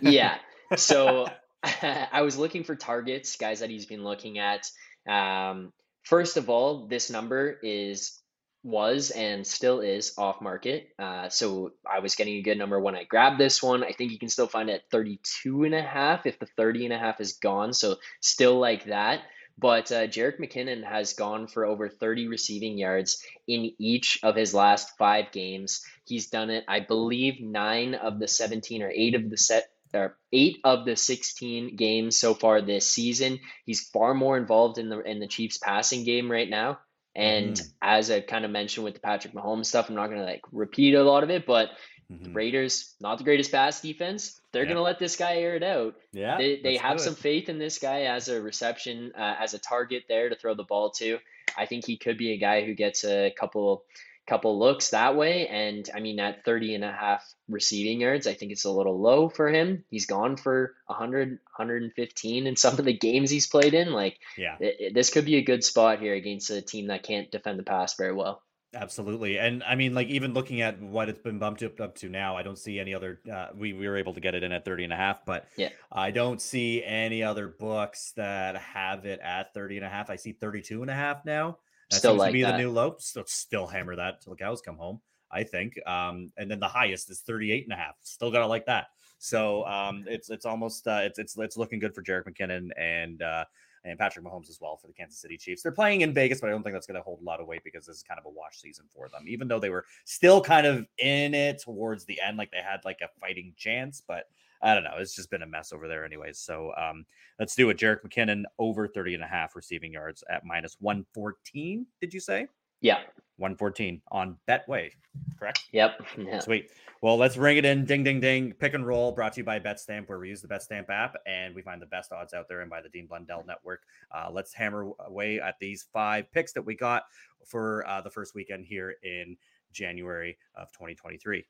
yeah. 0.00 0.38
So 0.76 1.26
I 1.82 2.22
was 2.22 2.38
looking 2.38 2.64
for 2.64 2.74
targets, 2.74 3.36
guys 3.36 3.60
that 3.60 3.70
he's 3.70 3.86
been 3.86 4.04
looking 4.04 4.38
at. 4.38 4.70
Um, 5.08 5.72
first 6.02 6.36
of 6.36 6.48
all, 6.48 6.86
this 6.86 7.10
number 7.10 7.58
is 7.62 8.20
was 8.62 9.10
and 9.10 9.46
still 9.46 9.80
is 9.80 10.12
off 10.18 10.40
market. 10.42 10.88
Uh, 10.98 11.28
so 11.28 11.72
I 11.90 12.00
was 12.00 12.14
getting 12.14 12.36
a 12.36 12.42
good 12.42 12.58
number 12.58 12.78
when 12.78 12.94
I 12.94 13.04
grabbed 13.04 13.40
this 13.40 13.62
one. 13.62 13.82
I 13.82 13.92
think 13.92 14.12
you 14.12 14.18
can 14.18 14.28
still 14.28 14.46
find 14.46 14.68
it 14.68 14.74
at 14.74 14.90
32 14.90 15.64
and 15.64 15.74
a 15.74 15.82
half 15.82 16.26
if 16.26 16.38
the 16.38 16.46
30 16.46 16.86
and 16.86 16.94
a 16.94 16.98
half 16.98 17.20
is 17.20 17.34
gone. 17.34 17.72
So 17.72 17.96
still 18.20 18.58
like 18.58 18.84
that. 18.84 19.22
But 19.58 19.92
uh, 19.92 20.06
Jerick 20.06 20.38
McKinnon 20.40 20.84
has 20.84 21.12
gone 21.12 21.46
for 21.46 21.66
over 21.66 21.88
30 21.88 22.28
receiving 22.28 22.78
yards 22.78 23.22
in 23.46 23.72
each 23.78 24.18
of 24.22 24.34
his 24.34 24.54
last 24.54 24.96
five 24.96 25.32
games. 25.32 25.82
He's 26.06 26.30
done 26.30 26.48
it, 26.48 26.64
I 26.66 26.80
believe, 26.80 27.40
nine 27.40 27.94
of 27.94 28.18
the 28.18 28.28
17 28.28 28.82
or 28.82 28.90
eight 28.90 29.14
of 29.14 29.28
the 29.28 29.36
set 29.36 29.68
or 29.94 30.16
eight 30.32 30.58
of 30.64 30.84
the 30.84 30.96
16 30.96 31.76
games 31.76 32.16
so 32.16 32.34
far 32.34 32.60
this 32.60 32.90
season. 32.90 33.40
He's 33.66 33.88
far 33.88 34.14
more 34.14 34.36
involved 34.36 34.78
in 34.78 34.88
the 34.88 35.00
in 35.00 35.20
the 35.20 35.26
Chiefs 35.26 35.58
passing 35.58 36.04
game 36.04 36.30
right 36.30 36.48
now. 36.48 36.78
And 37.14 37.56
mm. 37.56 37.72
as 37.82 38.10
I 38.10 38.20
kind 38.20 38.44
of 38.44 38.50
mentioned 38.50 38.84
with 38.84 38.94
the 38.94 39.00
Patrick 39.00 39.34
Mahomes 39.34 39.66
stuff, 39.66 39.88
I'm 39.88 39.96
not 39.96 40.06
going 40.06 40.20
to 40.20 40.24
like 40.24 40.42
repeat 40.52 40.94
a 40.94 41.02
lot 41.02 41.24
of 41.24 41.30
it, 41.30 41.44
but 41.44 41.70
mm-hmm. 42.10 42.24
the 42.24 42.30
Raiders, 42.30 42.94
not 43.00 43.18
the 43.18 43.24
greatest 43.24 43.50
pass 43.50 43.80
defense. 43.80 44.40
They're 44.52 44.64
going 44.64 44.76
to 44.76 44.82
let 44.82 44.98
this 44.98 45.16
guy 45.16 45.36
air 45.36 45.56
it 45.56 45.62
out. 45.62 45.96
Yeah. 46.12 46.38
They, 46.38 46.60
they 46.62 46.76
have 46.76 46.98
good. 46.98 47.04
some 47.04 47.14
faith 47.14 47.48
in 47.48 47.58
this 47.58 47.78
guy 47.78 48.02
as 48.02 48.28
a 48.28 48.40
reception, 48.40 49.12
uh, 49.18 49.36
as 49.40 49.54
a 49.54 49.58
target 49.58 50.04
there 50.08 50.28
to 50.28 50.36
throw 50.36 50.54
the 50.54 50.64
ball 50.64 50.90
to. 50.92 51.18
I 51.56 51.66
think 51.66 51.84
he 51.84 51.96
could 51.96 52.16
be 52.16 52.32
a 52.32 52.38
guy 52.38 52.64
who 52.64 52.74
gets 52.74 53.04
a 53.04 53.34
couple 53.38 53.84
couple 54.30 54.58
looks 54.58 54.90
that 54.90 55.16
way. 55.16 55.48
And 55.48 55.90
I 55.92 55.98
mean, 55.98 56.20
at 56.20 56.44
30 56.44 56.76
and 56.76 56.84
a 56.84 56.92
half 56.92 57.28
receiving 57.48 58.00
yards, 58.00 58.28
I 58.28 58.34
think 58.34 58.52
it's 58.52 58.64
a 58.64 58.70
little 58.70 58.98
low 58.98 59.28
for 59.28 59.48
him. 59.48 59.84
He's 59.90 60.06
gone 60.06 60.36
for 60.36 60.76
100, 60.86 61.30
115 61.30 62.46
in 62.46 62.56
some 62.56 62.78
of 62.78 62.84
the 62.84 62.96
games 62.96 63.30
he's 63.30 63.48
played 63.48 63.74
in. 63.74 63.92
Like, 63.92 64.18
yeah, 64.38 64.56
it, 64.60 64.94
this 64.94 65.10
could 65.10 65.24
be 65.24 65.36
a 65.36 65.42
good 65.42 65.64
spot 65.64 65.98
here 65.98 66.14
against 66.14 66.48
a 66.50 66.62
team 66.62 66.86
that 66.86 67.02
can't 67.02 67.30
defend 67.30 67.58
the 67.58 67.64
pass 67.64 67.96
very 67.96 68.14
well. 68.14 68.42
Absolutely, 68.72 69.36
and 69.36 69.64
I 69.64 69.74
mean, 69.74 69.94
like 69.94 70.06
even 70.06 70.32
looking 70.32 70.60
at 70.60 70.80
what 70.80 71.08
it's 71.08 71.18
been 71.18 71.40
bumped 71.40 71.64
up, 71.64 71.80
up 71.80 71.96
to 71.96 72.08
now, 72.08 72.36
I 72.36 72.44
don't 72.44 72.58
see 72.58 72.78
any 72.78 72.94
other. 72.94 73.18
Uh, 73.30 73.48
we 73.52 73.72
we 73.72 73.88
were 73.88 73.96
able 73.96 74.14
to 74.14 74.20
get 74.20 74.36
it 74.36 74.44
in 74.44 74.52
at 74.52 74.64
30 74.64 74.84
and 74.84 74.92
a 74.92 74.96
half, 74.96 75.24
but 75.24 75.48
yeah, 75.56 75.70
I 75.90 76.12
don't 76.12 76.40
see 76.40 76.84
any 76.84 77.24
other 77.24 77.48
books 77.48 78.12
that 78.12 78.56
have 78.56 79.06
it 79.06 79.18
at 79.18 79.52
30 79.54 79.78
and 79.78 79.86
a 79.86 79.88
half. 79.88 80.08
I 80.08 80.14
see 80.14 80.30
32 80.30 80.82
and 80.82 80.90
a 80.90 80.94
half 80.94 81.24
now. 81.24 81.58
That 81.90 81.96
still 81.96 82.12
seems 82.12 82.18
like 82.20 82.28
to 82.30 82.32
be 82.32 82.42
that. 82.42 82.52
the 82.52 82.58
new 82.58 82.70
low. 82.70 82.96
Still, 82.98 83.24
still 83.26 83.66
hammer 83.66 83.96
that 83.96 84.22
till 84.22 84.32
the 84.34 84.38
cows 84.38 84.60
come 84.60 84.76
home. 84.76 85.00
I 85.32 85.44
think. 85.44 85.74
Um, 85.86 86.32
and 86.36 86.50
then 86.50 86.60
the 86.60 86.68
highest 86.68 87.10
is 87.10 87.20
38 87.20 87.64
and 87.64 87.72
a 87.72 87.76
half. 87.76 87.94
Still 88.02 88.30
gotta 88.30 88.46
like 88.46 88.66
that. 88.66 88.88
So 89.18 89.66
um, 89.66 90.04
it's 90.06 90.30
it's 90.30 90.46
almost 90.46 90.86
uh, 90.86 91.00
it's 91.02 91.18
it's 91.18 91.36
it's 91.38 91.56
looking 91.56 91.78
good 91.78 91.94
for 91.94 92.02
Jerick 92.02 92.24
McKinnon 92.24 92.70
and 92.76 93.22
uh, 93.22 93.44
and 93.84 93.98
Patrick 93.98 94.24
Mahomes 94.24 94.48
as 94.48 94.58
well 94.60 94.76
for 94.76 94.86
the 94.86 94.92
Kansas 94.92 95.20
City 95.20 95.36
Chiefs. 95.36 95.62
They're 95.62 95.72
playing 95.72 96.00
in 96.00 96.12
Vegas, 96.12 96.40
but 96.40 96.48
I 96.48 96.50
don't 96.50 96.62
think 96.62 96.74
that's 96.74 96.86
going 96.86 96.96
to 96.96 97.02
hold 97.02 97.20
a 97.20 97.24
lot 97.24 97.40
of 97.40 97.46
weight 97.46 97.62
because 97.64 97.86
this 97.86 97.96
is 97.96 98.02
kind 98.02 98.18
of 98.18 98.26
a 98.26 98.30
wash 98.30 98.60
season 98.60 98.86
for 98.94 99.08
them. 99.08 99.24
Even 99.28 99.48
though 99.48 99.60
they 99.60 99.70
were 99.70 99.84
still 100.04 100.40
kind 100.40 100.66
of 100.66 100.86
in 100.98 101.34
it 101.34 101.60
towards 101.62 102.04
the 102.04 102.20
end, 102.20 102.38
like 102.38 102.50
they 102.50 102.62
had 102.62 102.84
like 102.84 103.00
a 103.02 103.08
fighting 103.20 103.52
chance, 103.56 104.02
but 104.06 104.24
I 104.62 104.74
don't 104.74 104.84
know. 104.84 104.96
It's 104.98 105.14
just 105.14 105.30
been 105.30 105.42
a 105.42 105.46
mess 105.46 105.72
over 105.72 105.88
there, 105.88 106.04
anyways. 106.04 106.38
So 106.38 106.72
um, 106.76 107.04
let's 107.38 107.54
do 107.54 107.70
it. 107.70 107.78
Jerick 107.78 108.02
McKinnon 108.02 108.44
over 108.58 108.86
30 108.86 109.14
and 109.14 109.24
a 109.24 109.26
half 109.26 109.56
receiving 109.56 109.92
yards 109.92 110.22
at 110.30 110.44
minus 110.44 110.76
114. 110.80 111.86
Did 112.00 112.12
you 112.12 112.20
say? 112.20 112.46
Yeah. 112.80 112.98
114 113.36 114.02
on 114.10 114.36
Betway, 114.46 114.90
correct? 115.38 115.64
Yep. 115.72 116.02
Yeah. 116.18 116.40
Sweet. 116.40 116.70
Well, 117.00 117.16
let's 117.16 117.38
ring 117.38 117.56
it 117.56 117.64
in. 117.64 117.86
Ding, 117.86 118.04
ding, 118.04 118.20
ding. 118.20 118.52
Pick 118.52 118.74
and 118.74 118.86
roll 118.86 119.12
brought 119.12 119.32
to 119.32 119.40
you 119.40 119.44
by 119.44 119.58
BetStamp, 119.58 120.08
where 120.08 120.18
we 120.18 120.28
use 120.28 120.42
the 120.42 120.48
BetStamp 120.48 120.90
app 120.90 121.16
and 121.26 121.54
we 121.54 121.62
find 121.62 121.80
the 121.80 121.86
best 121.86 122.12
odds 122.12 122.34
out 122.34 122.46
there 122.46 122.60
and 122.60 122.68
by 122.68 122.82
the 122.82 122.90
Dean 122.90 123.06
Blundell 123.06 123.42
Network. 123.46 123.80
Uh, 124.14 124.28
let's 124.30 124.52
hammer 124.52 124.90
away 125.06 125.40
at 125.40 125.58
these 125.58 125.86
five 125.94 126.30
picks 126.32 126.52
that 126.52 126.62
we 126.62 126.74
got 126.74 127.04
for 127.46 127.86
uh, 127.88 128.02
the 128.02 128.10
first 128.10 128.34
weekend 128.34 128.66
here 128.66 128.96
in 129.02 129.36
January 129.72 130.36
of 130.54 130.70
2023. 130.72 131.46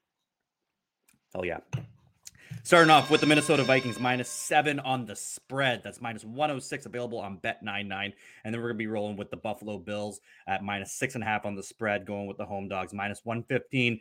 Hell 1.34 1.44
yeah. 1.44 1.58
Starting 2.62 2.90
off 2.90 3.10
with 3.10 3.22
the 3.22 3.26
Minnesota 3.26 3.64
Vikings 3.64 3.98
minus 3.98 4.28
seven 4.28 4.80
on 4.80 5.06
the 5.06 5.16
spread. 5.16 5.82
That's 5.82 6.00
minus 6.00 6.24
106 6.24 6.84
available 6.84 7.18
on 7.18 7.38
Bet99. 7.38 8.12
And 8.44 8.54
then 8.54 8.60
we're 8.60 8.68
going 8.68 8.74
to 8.74 8.78
be 8.78 8.86
rolling 8.86 9.16
with 9.16 9.30
the 9.30 9.38
Buffalo 9.38 9.78
Bills 9.78 10.20
at 10.46 10.62
minus 10.62 10.92
six 10.92 11.14
and 11.14 11.24
a 11.24 11.26
half 11.26 11.46
on 11.46 11.54
the 11.54 11.62
spread, 11.62 12.04
going 12.04 12.26
with 12.26 12.36
the 12.36 12.44
home 12.44 12.68
dogs 12.68 12.92
minus 12.92 13.24
115 13.24 14.00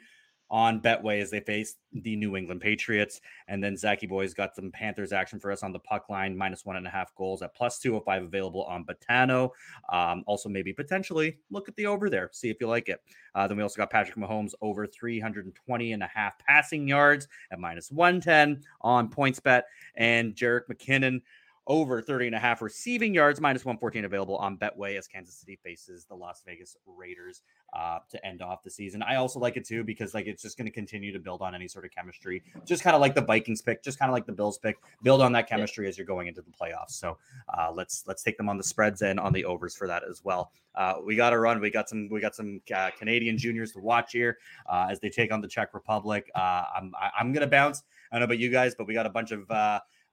on 0.52 0.82
Betway 0.82 1.22
as 1.22 1.30
they 1.30 1.40
face 1.40 1.76
the 1.94 2.16
New 2.16 2.36
England 2.36 2.62
Patriots. 2.62 3.22
And 3.48 3.64
then 3.64 3.78
Zachy 3.78 4.08
Boy's 4.08 4.34
got 4.34 4.56
some 4.56 4.72
Panthers 4.72 5.12
action 5.12 5.40
for 5.40 5.52
us 5.52 5.64
on 5.64 5.72
the 5.72 5.80
puck 5.80 6.10
line, 6.10 6.36
minus 6.36 6.66
one 6.66 6.76
and 6.76 6.88
a 6.88 6.90
half 6.90 7.14
goals 7.16 7.42
at 7.42 7.56
plus 7.56 7.80
205 7.80 8.24
available 8.24 8.64
on 8.64 8.86
Betano. 8.86 9.52
Um, 9.92 10.24
also, 10.28 10.50
maybe 10.50 10.74
potentially 10.74 11.38
look 11.50 11.68
at 11.68 11.76
the 11.76 11.86
over 11.86 12.10
there, 12.10 12.30
see 12.34 12.50
if 12.50 12.58
you 12.60 12.68
like 12.68 12.90
it. 12.90 13.02
Uh, 13.36 13.48
then 13.48 13.58
we 13.58 13.64
also 13.64 13.78
got 13.78 13.90
Patrick 13.90 14.18
Mahomes 14.18 14.54
over 14.62 14.88
320 14.88 15.94
and 15.94 16.04
a 16.04 16.08
half 16.08 16.40
passing 16.40 16.88
yards 16.88 17.28
at 17.52 17.60
minus 17.60 17.92
110 17.92 18.64
on 18.82 19.10
PointsBet. 19.10 19.64
And 19.96 20.36
Jerick 20.36 20.64
McKinnon 20.72 21.22
over 21.70 22.02
30 22.02 22.28
and 22.28 22.36
a 22.36 22.40
half 22.40 22.64
receiving 22.64 23.14
yards, 23.14 23.40
minus 23.40 23.64
114 23.64 24.04
available 24.04 24.36
on 24.38 24.58
Betway 24.58 24.98
as 24.98 25.08
Kansas 25.08 25.36
City 25.36 25.58
faces 25.64 26.06
the 26.06 26.16
Las 26.16 26.42
Vegas 26.46 26.76
Raiders 26.88 27.44
uh, 27.74 28.00
to 28.10 28.26
end 28.26 28.42
off 28.42 28.64
the 28.64 28.70
season. 28.70 29.04
I 29.04 29.16
also 29.16 29.40
like 29.40 29.58
it 29.58 29.66
too 29.66 29.84
because 29.84 30.14
like 30.14 30.28
it's 30.28 30.42
just 30.42 30.58
going 30.58 30.66
to 30.66 30.72
continue 30.72 31.12
to 31.12 31.20
build 31.20 31.42
on 31.42 31.56
any 31.56 31.68
sort 31.68 31.86
of 31.86 31.92
chemistry, 31.92 32.44
just 32.66 32.84
kind 32.84 32.96
of 32.96 33.02
like 33.02 33.16
the 33.16 33.22
Vikings 33.22 33.62
pick, 33.62 33.84
just 33.84 34.00
kind 34.00 34.10
of 34.10 34.14
like 34.14 34.26
the 34.26 34.32
Bills 34.32 34.58
pick, 34.58 34.78
build 35.04 35.22
on 35.22 35.32
that 35.34 35.48
chemistry 35.48 35.86
yeah. 35.86 35.90
as 35.90 35.98
you're 35.98 36.08
going 36.08 36.28
into 36.28 36.42
the 36.42 36.52
playoffs. 36.52 36.92
So 36.92 37.18
uh, 37.58 37.72
let's 37.74 38.04
let's 38.08 38.24
take 38.24 38.38
them 38.38 38.50
on 38.50 38.58
the 38.58 38.64
spreads 38.64 39.02
and 39.02 39.20
on 39.20 39.34
the 39.34 39.46
overs 39.46 39.76
for 39.76 39.88
that 39.88 40.04
as 40.10 40.24
well. 40.24 40.52
Uh, 40.76 40.96
we 41.06 41.16
got 41.16 41.32
to 41.32 41.40
run. 41.40 41.60
We 41.60 41.70
got 41.70 41.90
some 41.90 42.10
we 42.10 42.22
got 42.22 42.36
some 42.36 42.62
uh, 42.74 42.92
Canadian 42.98 43.38
juniors 43.38 43.72
to 43.74 43.80
watch 43.80 44.12
here 44.14 44.38
uh, 44.68 44.88
as 44.90 45.00
they 45.00 45.10
take 45.10 45.32
on 45.32 45.42
the 45.42 45.48
Czech 45.48 45.74
Republic. 45.74 46.30
Uh, 46.36 46.64
I'm 46.76 46.94
I, 47.00 47.08
am 47.08 47.12
i 47.18 47.22
am 47.22 47.34
going 47.34 47.42
to 47.42 47.48
bounce. 47.48 47.84
I 48.12 48.16
don't 48.16 48.22
know 48.22 48.26
about 48.26 48.40
you 48.40 48.50
guys, 48.50 48.74
but 48.76 48.88
we 48.88 48.94
got 48.94 49.06
a 49.06 49.10
bunch 49.10 49.32
of 49.32 49.50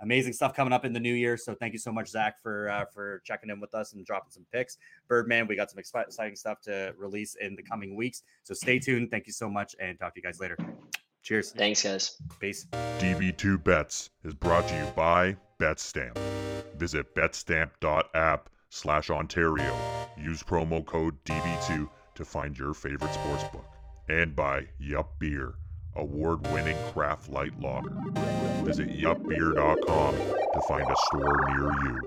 amazing 0.01 0.33
stuff 0.33 0.55
coming 0.55 0.73
up 0.73 0.85
in 0.85 0.93
the 0.93 1.01
new 1.01 1.15
year. 1.15 1.37
So 1.37 1.55
thank 1.55 1.73
you 1.73 1.79
so 1.79 1.93
much, 1.93 2.09
Zach, 2.09 2.41
for 2.43 2.69
uh, 2.69 2.85
for 2.93 3.23
checking 3.25 3.51
in 3.51 3.61
with 3.61 3.75
us 3.75 3.93
and 3.93 4.05
dropping 4.05 4.31
some 4.31 4.47
picks. 4.53 4.79
Birdman, 5.09 5.47
we 5.47 5.57
got 5.57 5.71
some 5.71 5.79
exciting 5.79 6.37
stuff 6.37 6.61
to 6.63 6.95
release 6.97 7.37
in 7.41 7.57
the 7.57 7.63
coming 7.63 7.97
weeks. 7.97 8.23
So 8.43 8.55
stay 8.55 8.79
tuned. 8.79 9.11
Thank 9.11 9.27
you 9.27 9.33
so 9.33 9.49
much, 9.49 9.75
and 9.81 9.99
talk 9.99 10.15
to 10.15 10.21
you 10.21 10.23
guys 10.23 10.41
later. 10.41 10.57
Cheers. 11.23 11.53
Thanks, 11.53 11.83
guys. 11.83 12.17
Peace. 12.39 12.67
DB2 12.99 13.65
Bets 13.65 14.11
is 14.25 14.33
brought 14.35 14.69
to 14.69 14.77
you 14.77 14.87
by 14.95 15.37
BetStamp. 15.59 16.17
Visit 16.77 17.15
betstamp.app 17.17 18.49
slash 18.71 19.11
Ontario. 19.11 19.77
Use 20.17 20.43
promo 20.43 20.85
code 20.87 21.17
DB2 21.25 21.89
to 22.15 22.25
find 22.25 22.57
your 22.57 22.75
favorite 22.75 23.11
sportsbook. 23.11 23.65
And 24.09 24.37
by 24.37 24.69
Yup 24.79 25.19
Beer 25.19 25.55
award 25.97 26.47
winning 26.53 26.77
craft 26.93 27.31
light 27.31 27.59
lager. 27.61 27.91
Visit 28.65 28.89
yupbeer.com 28.89 30.15
to 30.15 30.61
find 30.69 30.91
a 30.91 30.97
store 31.07 31.45
near 31.49 31.73
you. 31.85 32.01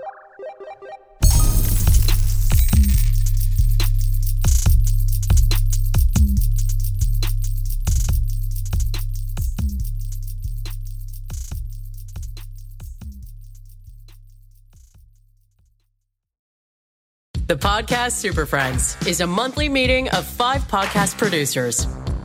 The 17.49 17.55
Podcast 17.55 18.11
Super 18.11 18.45
Friends 18.45 18.95
is 19.07 19.21
a 19.21 19.25
monthly 19.25 19.69
meeting 19.69 20.07
of 20.09 20.23
five 20.23 20.61
podcast 20.67 21.17
producers 21.17 21.87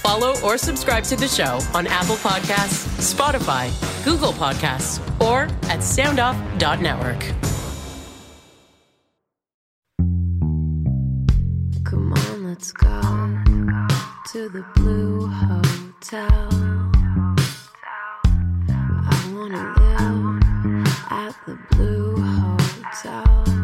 Follow 0.00 0.34
or 0.42 0.58
subscribe 0.58 1.04
to 1.04 1.16
the 1.16 1.28
show 1.28 1.60
on 1.74 1.86
Apple 1.86 2.16
Podcasts, 2.16 2.86
Spotify, 3.00 3.70
Google 4.04 4.32
Podcasts, 4.32 5.00
or 5.20 5.42
at 5.70 5.80
soundoff.network. 5.80 7.20
Come 11.84 12.12
on, 12.12 12.44
let's 12.44 12.72
go 12.72 13.00
to 14.32 14.48
the 14.48 14.64
Blue 14.74 15.26
Hotel. 15.26 16.48
I 19.06 19.32
want 19.34 19.52
to 19.52 19.62
live 19.80 20.88
at 21.10 21.34
the 21.46 21.58
Blue 21.70 22.16
Hotel. 22.16 23.63